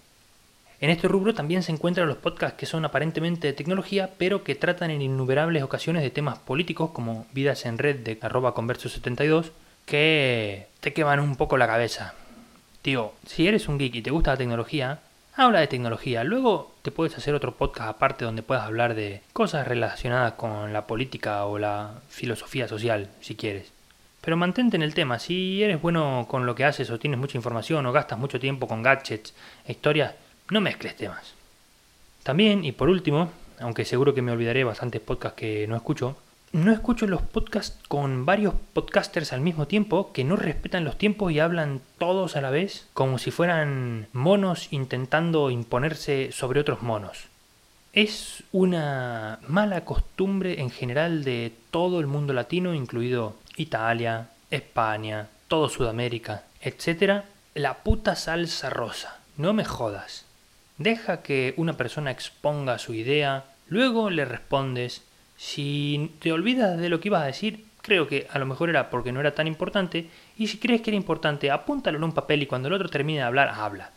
En 0.80 0.90
este 0.90 1.08
rubro 1.08 1.35
también 1.35 1.64
se 1.64 1.73
encuentran 1.73 2.06
los 2.06 2.18
podcasts 2.18 2.56
que 2.56 2.66
son 2.66 2.85
aparentemente 2.85 3.49
de 3.49 3.52
tecnología, 3.52 4.11
pero 4.16 4.44
que 4.44 4.54
tratan 4.54 4.90
en 4.90 5.02
innumerables 5.02 5.64
ocasiones 5.64 6.02
de 6.02 6.11
temas 6.11 6.38
políticos 6.38 6.90
como 6.92 7.26
Vidas 7.32 7.66
en 7.66 7.78
Red 7.78 7.97
de 7.97 8.18
arroba 8.23 8.54
converso72, 8.54 9.50
que 9.87 10.68
te 10.80 10.92
queman 10.92 11.18
un 11.18 11.35
poco 11.35 11.56
la 11.56 11.66
cabeza. 11.66 12.14
Tío, 12.82 13.12
si 13.26 13.49
eres 13.49 13.68
un 13.68 13.78
geek 13.78 13.97
y 13.97 14.02
te 14.02 14.12
gusta 14.12 14.30
la 14.30 14.37
tecnología, 14.37 15.00
habla 15.35 15.58
de 15.58 15.66
tecnología. 15.66 16.23
Luego 16.23 16.75
te 16.82 16.92
puedes 16.92 17.16
hacer 17.16 17.35
otro 17.35 17.56
podcast 17.56 17.88
aparte 17.88 18.25
donde 18.25 18.42
puedas 18.42 18.64
hablar 18.64 18.94
de 18.94 19.23
cosas 19.32 19.66
relacionadas 19.66 20.35
con 20.35 20.73
la 20.73 20.87
política 20.87 21.44
o 21.47 21.58
la 21.58 21.94
filosofía 22.08 22.68
social, 22.68 23.08
si 23.20 23.35
quieres. 23.35 23.73
Pero 24.20 24.37
mantente 24.37 24.76
en 24.76 24.82
el 24.82 24.94
tema. 24.94 25.18
Si 25.18 25.61
eres 25.62 25.80
bueno 25.80 26.26
con 26.28 26.47
lo 26.47 26.54
que 26.54 26.64
haces 26.64 26.90
o 26.90 26.99
tienes 26.99 27.18
mucha 27.18 27.38
información 27.38 27.87
o 27.87 27.92
gastas 27.92 28.18
mucho 28.18 28.38
tiempo 28.38 28.68
con 28.68 28.82
gadgets 28.82 29.35
e 29.64 29.73
historias, 29.73 30.14
no 30.50 30.61
mezcles 30.61 30.97
temas. 30.97 31.35
También, 32.23 32.64
y 32.64 32.73
por 32.73 32.88
último, 32.88 33.31
aunque 33.61 33.85
seguro 33.85 34.14
que 34.14 34.23
me 34.23 34.33
olvidaré 34.33 34.64
bastantes 34.64 35.00
podcasts 35.00 35.38
que 35.38 35.67
no 35.67 35.76
escucho, 35.76 36.17
no 36.52 36.73
escucho 36.73 37.07
los 37.07 37.21
podcasts 37.21 37.78
con 37.88 38.25
varios 38.25 38.55
podcasters 38.73 39.35
al 39.35 39.43
mismo 39.43 39.67
tiempo 39.67 40.12
que 40.12 40.25
no 40.25 40.35
respetan 40.37 40.85
los 40.85 40.97
tiempos 40.97 41.31
y 41.31 41.40
hablan 41.40 41.83
todos 41.99 42.37
a 42.37 42.40
la 42.40 42.50
vez 42.50 42.87
como 42.95 43.19
si 43.19 43.31
fueran 43.31 44.07
monos 44.14 44.69
intentando 44.73 45.50
imponerse 45.50 46.33
sobre 46.33 46.61
otros 46.61 46.83
monos. 46.83 47.26
Es 47.93 48.45
una 48.52 49.40
mala 49.47 49.85
costumbre 49.85 50.61
en 50.61 50.71
general 50.71 51.25
de 51.25 51.52
todo 51.71 52.00
el 52.00 52.07
mundo 52.07 52.33
latino, 52.33 52.75
incluido 52.75 53.37
Italia, 53.57 54.31
España, 54.50 55.28
todo 55.49 55.69
Sudamérica, 55.69 56.45
etc. 56.62 57.25
La 57.55 57.78
puta 57.78 58.14
salsa 58.17 58.71
rosa. 58.71 59.19
No 59.37 59.52
me 59.52 59.64
jodas. 59.64 60.27
Deja 60.78 61.23
que 61.23 61.54
una 61.56 61.73
persona 61.73 62.12
exponga 62.12 62.78
su 62.78 62.94
idea, 62.94 63.44
luego 63.66 64.11
le 64.11 64.25
respondes. 64.25 65.02
Si 65.37 66.14
te 66.20 66.32
olvidas 66.32 66.78
de 66.78 66.88
lo 66.88 67.00
que 67.00 67.08
ibas 67.08 67.23
a 67.23 67.26
decir, 67.26 67.66
creo 67.82 68.06
que 68.06 68.28
a 68.30 68.38
lo 68.38 68.47
mejor 68.47 68.70
era 68.70 68.88
porque 68.88 69.11
no 69.11 69.18
era 69.18 69.35
tan 69.35 69.49
importante, 69.49 70.08
y 70.37 70.47
si 70.47 70.58
crees 70.58 70.80
que 70.80 70.90
era 70.90 70.97
importante, 70.97 71.50
apúntalo 71.50 71.99
en 71.99 72.04
un 72.04 72.12
papel 72.12 72.42
y 72.42 72.47
cuando 72.47 72.68
el 72.68 72.75
otro 72.75 72.88
termine 72.88 73.18
de 73.18 73.25
hablar, 73.25 73.49
habla. 73.49 73.90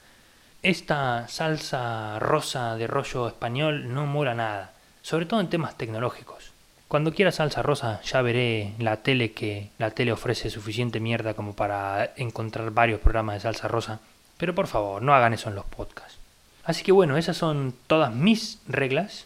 Esta 0.63 1.27
salsa 1.27 2.17
rosa 2.19 2.75
de 2.75 2.87
rollo 2.87 3.27
español 3.27 3.93
no 3.93 4.07
mola 4.07 4.33
nada, 4.33 4.73
sobre 5.03 5.25
todo 5.25 5.39
en 5.39 5.49
temas 5.49 5.77
tecnológicos. 5.77 6.51
Cuando 6.87 7.13
quiera 7.13 7.31
salsa 7.31 7.61
rosa 7.61 8.01
ya 8.01 8.21
veré 8.21 8.73
la 8.79 8.97
tele 8.97 9.33
que 9.33 9.69
la 9.77 9.91
tele 9.91 10.11
ofrece 10.11 10.49
suficiente 10.49 10.99
mierda 10.99 11.35
como 11.35 11.55
para 11.55 12.11
encontrar 12.17 12.71
varios 12.71 12.99
programas 12.99 13.35
de 13.35 13.41
salsa 13.41 13.67
rosa, 13.67 13.99
pero 14.37 14.55
por 14.55 14.67
favor, 14.67 15.01
no 15.01 15.13
hagan 15.13 15.33
eso 15.33 15.49
en 15.49 15.55
los 15.55 15.65
podcasts. 15.65 16.20
Así 16.63 16.83
que 16.83 16.91
bueno, 16.91 17.17
esas 17.17 17.37
son 17.37 17.73
todas 17.87 18.13
mis 18.13 18.59
reglas. 18.67 19.25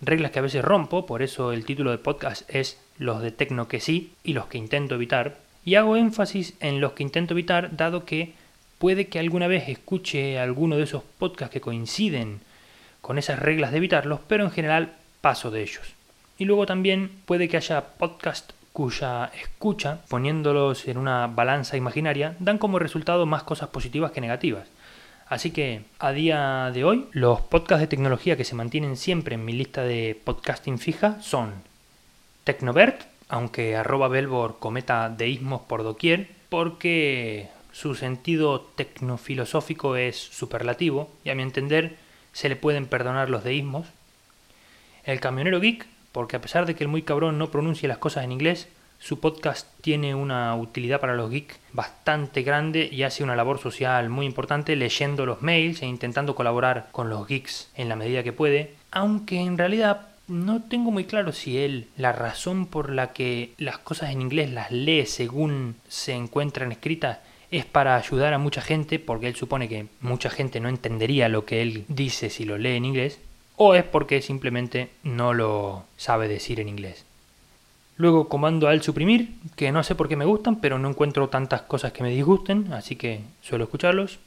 Reglas 0.00 0.30
que 0.30 0.38
a 0.38 0.42
veces 0.42 0.64
rompo, 0.64 1.06
por 1.06 1.22
eso 1.22 1.52
el 1.52 1.64
título 1.64 1.90
del 1.90 2.00
podcast 2.00 2.48
es 2.48 2.78
los 2.98 3.22
de 3.22 3.30
tecno 3.30 3.68
que 3.68 3.80
sí 3.80 4.12
y 4.22 4.32
los 4.32 4.46
que 4.46 4.58
intento 4.58 4.94
evitar. 4.94 5.38
Y 5.64 5.76
hago 5.76 5.96
énfasis 5.96 6.54
en 6.60 6.80
los 6.80 6.92
que 6.92 7.02
intento 7.02 7.34
evitar, 7.34 7.76
dado 7.76 8.04
que 8.04 8.34
puede 8.78 9.08
que 9.08 9.18
alguna 9.18 9.46
vez 9.46 9.68
escuche 9.68 10.38
alguno 10.38 10.76
de 10.76 10.84
esos 10.84 11.02
podcasts 11.18 11.52
que 11.52 11.60
coinciden 11.60 12.40
con 13.00 13.18
esas 13.18 13.38
reglas 13.38 13.70
de 13.70 13.78
evitarlos, 13.78 14.20
pero 14.26 14.44
en 14.44 14.50
general 14.50 14.92
paso 15.20 15.50
de 15.50 15.62
ellos. 15.62 15.94
Y 16.38 16.44
luego 16.46 16.66
también 16.66 17.10
puede 17.26 17.48
que 17.48 17.56
haya 17.56 17.82
podcasts 17.82 18.54
cuya 18.72 19.30
escucha, 19.40 20.00
poniéndolos 20.08 20.88
en 20.88 20.98
una 20.98 21.28
balanza 21.28 21.76
imaginaria, 21.76 22.34
dan 22.40 22.58
como 22.58 22.80
resultado 22.80 23.24
más 23.24 23.44
cosas 23.44 23.68
positivas 23.68 24.10
que 24.10 24.20
negativas. 24.20 24.66
Así 25.26 25.50
que 25.50 25.82
a 25.98 26.12
día 26.12 26.70
de 26.72 26.84
hoy, 26.84 27.06
los 27.12 27.40
podcasts 27.40 27.80
de 27.80 27.86
tecnología 27.86 28.36
que 28.36 28.44
se 28.44 28.54
mantienen 28.54 28.96
siempre 28.96 29.36
en 29.36 29.44
mi 29.44 29.52
lista 29.52 29.82
de 29.82 30.20
podcasting 30.22 30.78
fija 30.78 31.20
son 31.22 31.54
Tecnovert, 32.44 33.02
aunque 33.28 33.74
arroba 33.74 34.08
Belbor 34.08 34.58
cometa 34.58 35.08
deísmos 35.08 35.62
por 35.62 35.82
doquier, 35.82 36.28
porque 36.50 37.48
su 37.72 37.94
sentido 37.94 38.60
tecnofilosófico 38.60 39.96
es 39.96 40.16
superlativo 40.16 41.10
y 41.24 41.30
a 41.30 41.34
mi 41.34 41.42
entender 41.42 41.96
se 42.32 42.48
le 42.48 42.56
pueden 42.56 42.86
perdonar 42.86 43.30
los 43.30 43.44
deísmos. 43.44 43.86
El 45.04 45.20
camionero 45.20 45.58
geek, 45.58 45.86
porque 46.12 46.36
a 46.36 46.40
pesar 46.40 46.66
de 46.66 46.74
que 46.74 46.84
el 46.84 46.88
muy 46.88 47.02
cabrón 47.02 47.38
no 47.38 47.50
pronuncie 47.50 47.88
las 47.88 47.98
cosas 47.98 48.24
en 48.24 48.32
inglés, 48.32 48.68
su 49.04 49.20
podcast 49.20 49.68
tiene 49.82 50.14
una 50.14 50.54
utilidad 50.54 50.98
para 50.98 51.14
los 51.14 51.30
geeks 51.30 51.58
bastante 51.74 52.42
grande 52.42 52.88
y 52.90 53.02
hace 53.02 53.22
una 53.22 53.36
labor 53.36 53.58
social 53.58 54.08
muy 54.08 54.24
importante 54.24 54.76
leyendo 54.76 55.26
los 55.26 55.42
mails 55.42 55.82
e 55.82 55.86
intentando 55.86 56.34
colaborar 56.34 56.88
con 56.90 57.10
los 57.10 57.28
geeks 57.28 57.68
en 57.76 57.90
la 57.90 57.96
medida 57.96 58.22
que 58.22 58.32
puede, 58.32 58.72
aunque 58.90 59.40
en 59.40 59.58
realidad 59.58 60.08
no 60.26 60.62
tengo 60.62 60.90
muy 60.90 61.04
claro 61.04 61.32
si 61.32 61.58
él 61.58 61.88
la 61.98 62.12
razón 62.12 62.64
por 62.64 62.88
la 62.88 63.12
que 63.12 63.52
las 63.58 63.76
cosas 63.76 64.10
en 64.10 64.22
inglés 64.22 64.50
las 64.50 64.72
lee 64.72 65.04
según 65.04 65.76
se 65.86 66.14
encuentran 66.14 66.72
escritas 66.72 67.18
es 67.50 67.66
para 67.66 67.96
ayudar 67.96 68.32
a 68.32 68.38
mucha 68.38 68.62
gente, 68.62 68.98
porque 68.98 69.28
él 69.28 69.36
supone 69.36 69.68
que 69.68 69.86
mucha 70.00 70.30
gente 70.30 70.60
no 70.60 70.70
entendería 70.70 71.28
lo 71.28 71.44
que 71.44 71.60
él 71.60 71.84
dice 71.88 72.30
si 72.30 72.46
lo 72.46 72.56
lee 72.56 72.76
en 72.76 72.86
inglés, 72.86 73.20
o 73.56 73.74
es 73.74 73.84
porque 73.84 74.22
simplemente 74.22 74.88
no 75.02 75.34
lo 75.34 75.84
sabe 75.98 76.26
decir 76.26 76.58
en 76.58 76.70
inglés. 76.70 77.04
Luego 77.96 78.28
comando 78.28 78.68
al 78.68 78.82
suprimir, 78.82 79.34
que 79.54 79.70
no 79.70 79.82
sé 79.84 79.94
por 79.94 80.08
qué 80.08 80.16
me 80.16 80.24
gustan, 80.24 80.56
pero 80.56 80.78
no 80.78 80.88
encuentro 80.88 81.28
tantas 81.28 81.62
cosas 81.62 81.92
que 81.92 82.02
me 82.02 82.10
disgusten, 82.10 82.72
así 82.72 82.96
que 82.96 83.20
suelo 83.40 83.64
escucharlos. 83.64 84.18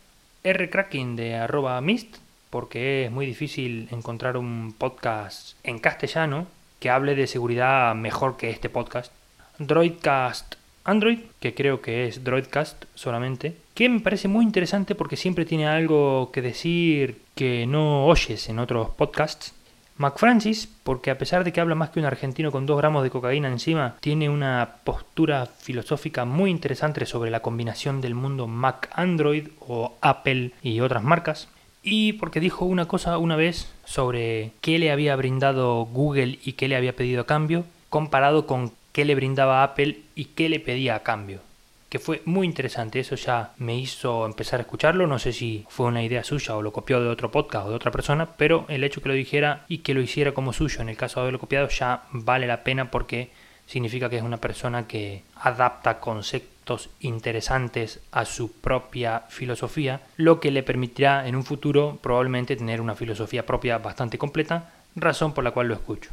Rcracking 0.43 1.15
de 1.15 1.35
arroba 1.35 1.79
mist, 1.81 2.17
porque 2.49 3.05
es 3.05 3.11
muy 3.11 3.25
difícil 3.25 3.89
encontrar 3.91 4.37
un 4.37 4.73
podcast 4.77 5.57
en 5.63 5.79
castellano 5.79 6.47
que 6.79 6.89
hable 6.89 7.15
de 7.15 7.27
seguridad 7.27 7.93
mejor 7.95 8.37
que 8.37 8.49
este 8.49 8.69
podcast. 8.69 9.11
Droidcast 9.59 10.55
Android, 10.87 11.19
que 11.41 11.53
creo 11.53 11.81
que 11.81 12.07
es 12.07 12.23
Droidcast 12.23 12.85
solamente, 12.95 13.57
que 13.73 13.89
me 13.89 13.99
parece 13.99 14.29
muy 14.29 14.45
interesante 14.45 14.95
porque 14.95 15.17
siempre 15.17 15.43
tiene 15.43 15.67
algo 15.67 16.31
que 16.31 16.41
decir 16.41 17.21
que 17.35 17.67
no 17.67 18.05
oyes 18.05 18.47
en 18.47 18.59
otros 18.59 18.91
podcasts 18.91 19.53
McFrancis, 19.97 20.67
porque 20.83 21.11
a 21.11 21.17
pesar 21.17 21.43
de 21.43 21.51
que 21.51 21.59
habla 21.59 21.75
más 21.75 21.89
que 21.89 21.99
un 21.99 22.05
argentino 22.05 22.51
con 22.51 22.65
dos 22.65 22.77
gramos 22.77 23.03
de 23.03 23.09
cocaína 23.09 23.47
encima, 23.47 23.95
tiene 23.99 24.29
una 24.29 24.77
postura 24.83 25.45
filosófica 25.45 26.25
muy 26.25 26.51
interesante 26.51 27.05
sobre 27.05 27.31
la 27.31 27.41
combinación 27.41 28.01
del 28.01 28.15
mundo 28.15 28.47
Mac-Android 28.47 29.47
o 29.59 29.95
Apple 30.01 30.51
y 30.61 30.79
otras 30.79 31.03
marcas. 31.03 31.47
Y 31.83 32.13
porque 32.13 32.39
dijo 32.39 32.65
una 32.65 32.87
cosa 32.87 33.17
una 33.17 33.35
vez 33.35 33.71
sobre 33.85 34.51
qué 34.61 34.77
le 34.77 34.91
había 34.91 35.15
brindado 35.15 35.85
Google 35.85 36.39
y 36.43 36.53
qué 36.53 36.67
le 36.67 36.75
había 36.75 36.95
pedido 36.95 37.21
a 37.21 37.25
cambio, 37.25 37.65
comparado 37.89 38.45
con 38.45 38.71
qué 38.91 39.05
le 39.05 39.15
brindaba 39.15 39.63
Apple 39.63 40.01
y 40.15 40.25
qué 40.25 40.49
le 40.49 40.59
pedía 40.59 40.95
a 40.95 41.03
cambio 41.03 41.46
que 41.89 41.99
fue 41.99 42.21
muy 42.25 42.45
interesante. 42.45 42.99
Eso 42.99 43.15
ya 43.15 43.53
me 43.57 43.77
hizo 43.77 44.25
empezar 44.25 44.59
a 44.59 44.63
escucharlo. 44.63 45.07
No 45.07 45.19
sé 45.19 45.33
si 45.33 45.65
fue 45.69 45.87
una 45.87 46.03
idea 46.03 46.23
suya 46.23 46.55
o 46.55 46.61
lo 46.61 46.73
copió 46.73 47.01
de 47.01 47.09
otro 47.09 47.31
podcast 47.31 47.67
o 47.67 47.69
de 47.69 47.75
otra 47.75 47.91
persona, 47.91 48.29
pero 48.37 48.65
el 48.67 48.83
hecho 48.83 49.01
que 49.01 49.09
lo 49.09 49.15
dijera 49.15 49.65
y 49.67 49.79
que 49.79 49.93
lo 49.93 50.01
hiciera 50.01 50.33
como 50.33 50.53
suyo 50.53 50.81
en 50.81 50.89
el 50.89 50.97
caso 50.97 51.19
de 51.19 51.23
haberlo 51.23 51.39
copiado 51.39 51.67
ya 51.69 52.03
vale 52.11 52.47
la 52.47 52.63
pena 52.63 52.91
porque 52.91 53.31
significa 53.65 54.09
que 54.09 54.17
es 54.17 54.23
una 54.23 54.37
persona 54.37 54.87
que 54.87 55.23
adapta 55.35 55.99
conceptos 55.99 56.89
interesantes 56.99 57.99
a 58.11 58.25
su 58.25 58.51
propia 58.51 59.23
filosofía, 59.29 60.01
lo 60.15 60.39
que 60.39 60.51
le 60.51 60.63
permitirá 60.63 61.27
en 61.27 61.35
un 61.35 61.43
futuro 61.43 61.99
probablemente 62.01 62.55
tener 62.55 62.81
una 62.81 62.95
filosofía 62.95 63.45
propia 63.45 63.77
bastante 63.77 64.17
completa, 64.17 64.73
razón 64.95 65.33
por 65.33 65.43
la 65.43 65.51
cual 65.51 65.67
lo 65.67 65.75
escucho. 65.75 66.09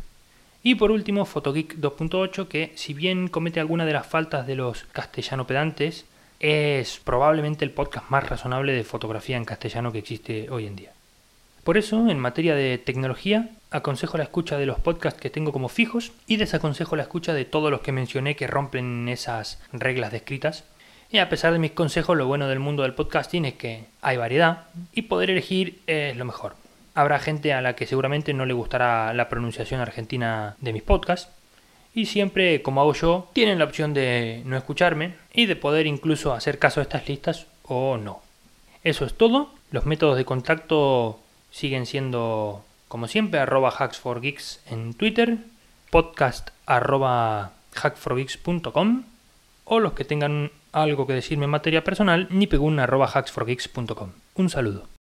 Y 0.67 0.77
por 0.77 0.91
último, 0.91 1.27
Photogeek 1.27 1.77
2.8, 1.77 2.49
que 2.49 2.73
si 2.75 2.95
bien 2.95 3.29
comete 3.29 3.61
alguna 3.61 3.85
de 3.85 3.93
las 3.93 4.07
faltas 4.07 4.47
de 4.47 4.55
los 4.55 4.85
castellano 4.93 5.47
pedantes, 5.47 6.07
es 6.41 7.03
probablemente 7.05 7.67
el 7.67 7.71
podcast 7.71 8.09
más 8.09 8.27
razonable 8.27 8.73
de 8.73 8.83
fotografía 8.83 9.37
en 9.37 9.45
castellano 9.45 9.93
que 9.93 9.99
existe 9.99 10.49
hoy 10.49 10.67
en 10.67 10.75
día. 10.75 10.93
Por 11.65 11.77
eso, 11.77 12.09
en 12.09 12.19
materia 12.19 12.55
de 12.55 12.79
tecnología, 12.79 13.51
aconsejo 13.71 14.17
la 14.17 14.25
escucha 14.25 14.57
de 14.57 14.65
los 14.65 14.81
podcasts 14.81 15.21
que 15.21 15.29
tengo 15.29 15.53
como 15.53 15.69
fijos 15.69 16.13
y 16.27 16.39
desaconsejo 16.39 16.97
la 16.97 17.03
escucha 17.03 17.35
de 17.35 17.45
todos 17.45 17.71
los 17.71 17.83
que 17.83 17.93
mencioné 17.93 18.35
que 18.35 18.47
rompen 18.47 19.07
esas 19.11 19.63
reglas 19.71 20.13
descritas. 20.13 20.65
Y 21.11 21.19
a 21.19 21.29
pesar 21.29 21.53
de 21.53 21.59
mis 21.59 21.73
consejos, 21.73 22.17
lo 22.17 22.27
bueno 22.27 22.49
del 22.49 22.59
mundo 22.59 22.85
del 22.85 22.95
podcasting 22.95 23.45
es 23.45 23.55
que 23.55 23.85
hay 24.01 24.17
variedad 24.17 24.65
y 24.95 25.03
poder 25.03 25.29
elegir 25.29 25.83
es 25.87 26.17
lo 26.17 26.25
mejor. 26.25 26.64
Habrá 26.95 27.19
gente 27.19 27.53
a 27.53 27.61
la 27.61 27.75
que 27.75 27.87
seguramente 27.87 28.35
no 28.35 28.47
le 28.47 28.55
gustará 28.55 29.13
la 29.15 29.29
pronunciación 29.29 29.81
argentina 29.81 30.57
de 30.61 30.73
mis 30.73 30.83
podcasts. 30.83 31.31
Y 31.93 32.07
siempre, 32.07 32.63
como 32.63 32.81
hago 32.81 32.95
yo, 32.95 33.31
tienen 33.33 33.59
la 33.59 33.65
opción 33.65 33.95
de 33.95 34.43
no 34.45 34.57
escucharme 34.57 35.15
y 35.33 35.47
de 35.47 35.57
poder 35.57 35.87
incluso 35.87 36.33
hacer 36.33 36.59
caso 36.59 36.81
a 36.81 36.83
estas 36.85 37.09
listas 37.09 37.47
o 37.65 37.97
no. 37.97 38.21
Eso 38.83 39.05
es 39.05 39.15
todo. 39.15 39.51
Los 39.71 39.87
métodos 39.87 40.17
de 40.17 40.25
contacto 40.25 41.21
siguen 41.51 41.87
siendo 41.87 42.65
Como 42.89 43.09
siempre, 43.09 43.41
arroba 43.41 43.75
hacksforgeeks 43.77 44.61
en 44.71 44.95
Twitter, 44.95 45.39
podcast 45.91 46.51
arroba 46.67 47.53
hackforgeeks.com 47.73 49.05
o 49.65 49.81
los 49.81 49.95
que 49.95 50.05
tengan 50.05 50.51
algo 50.73 51.07
que 51.07 51.15
decirme 51.15 51.45
en 51.45 51.51
materia 51.51 51.85
personal, 51.85 52.29
nipegun 52.31 52.79
arroba 52.79 53.11
hacksforgeeks.com. 53.13 54.11
Un 54.35 54.51
saludo. 54.51 54.89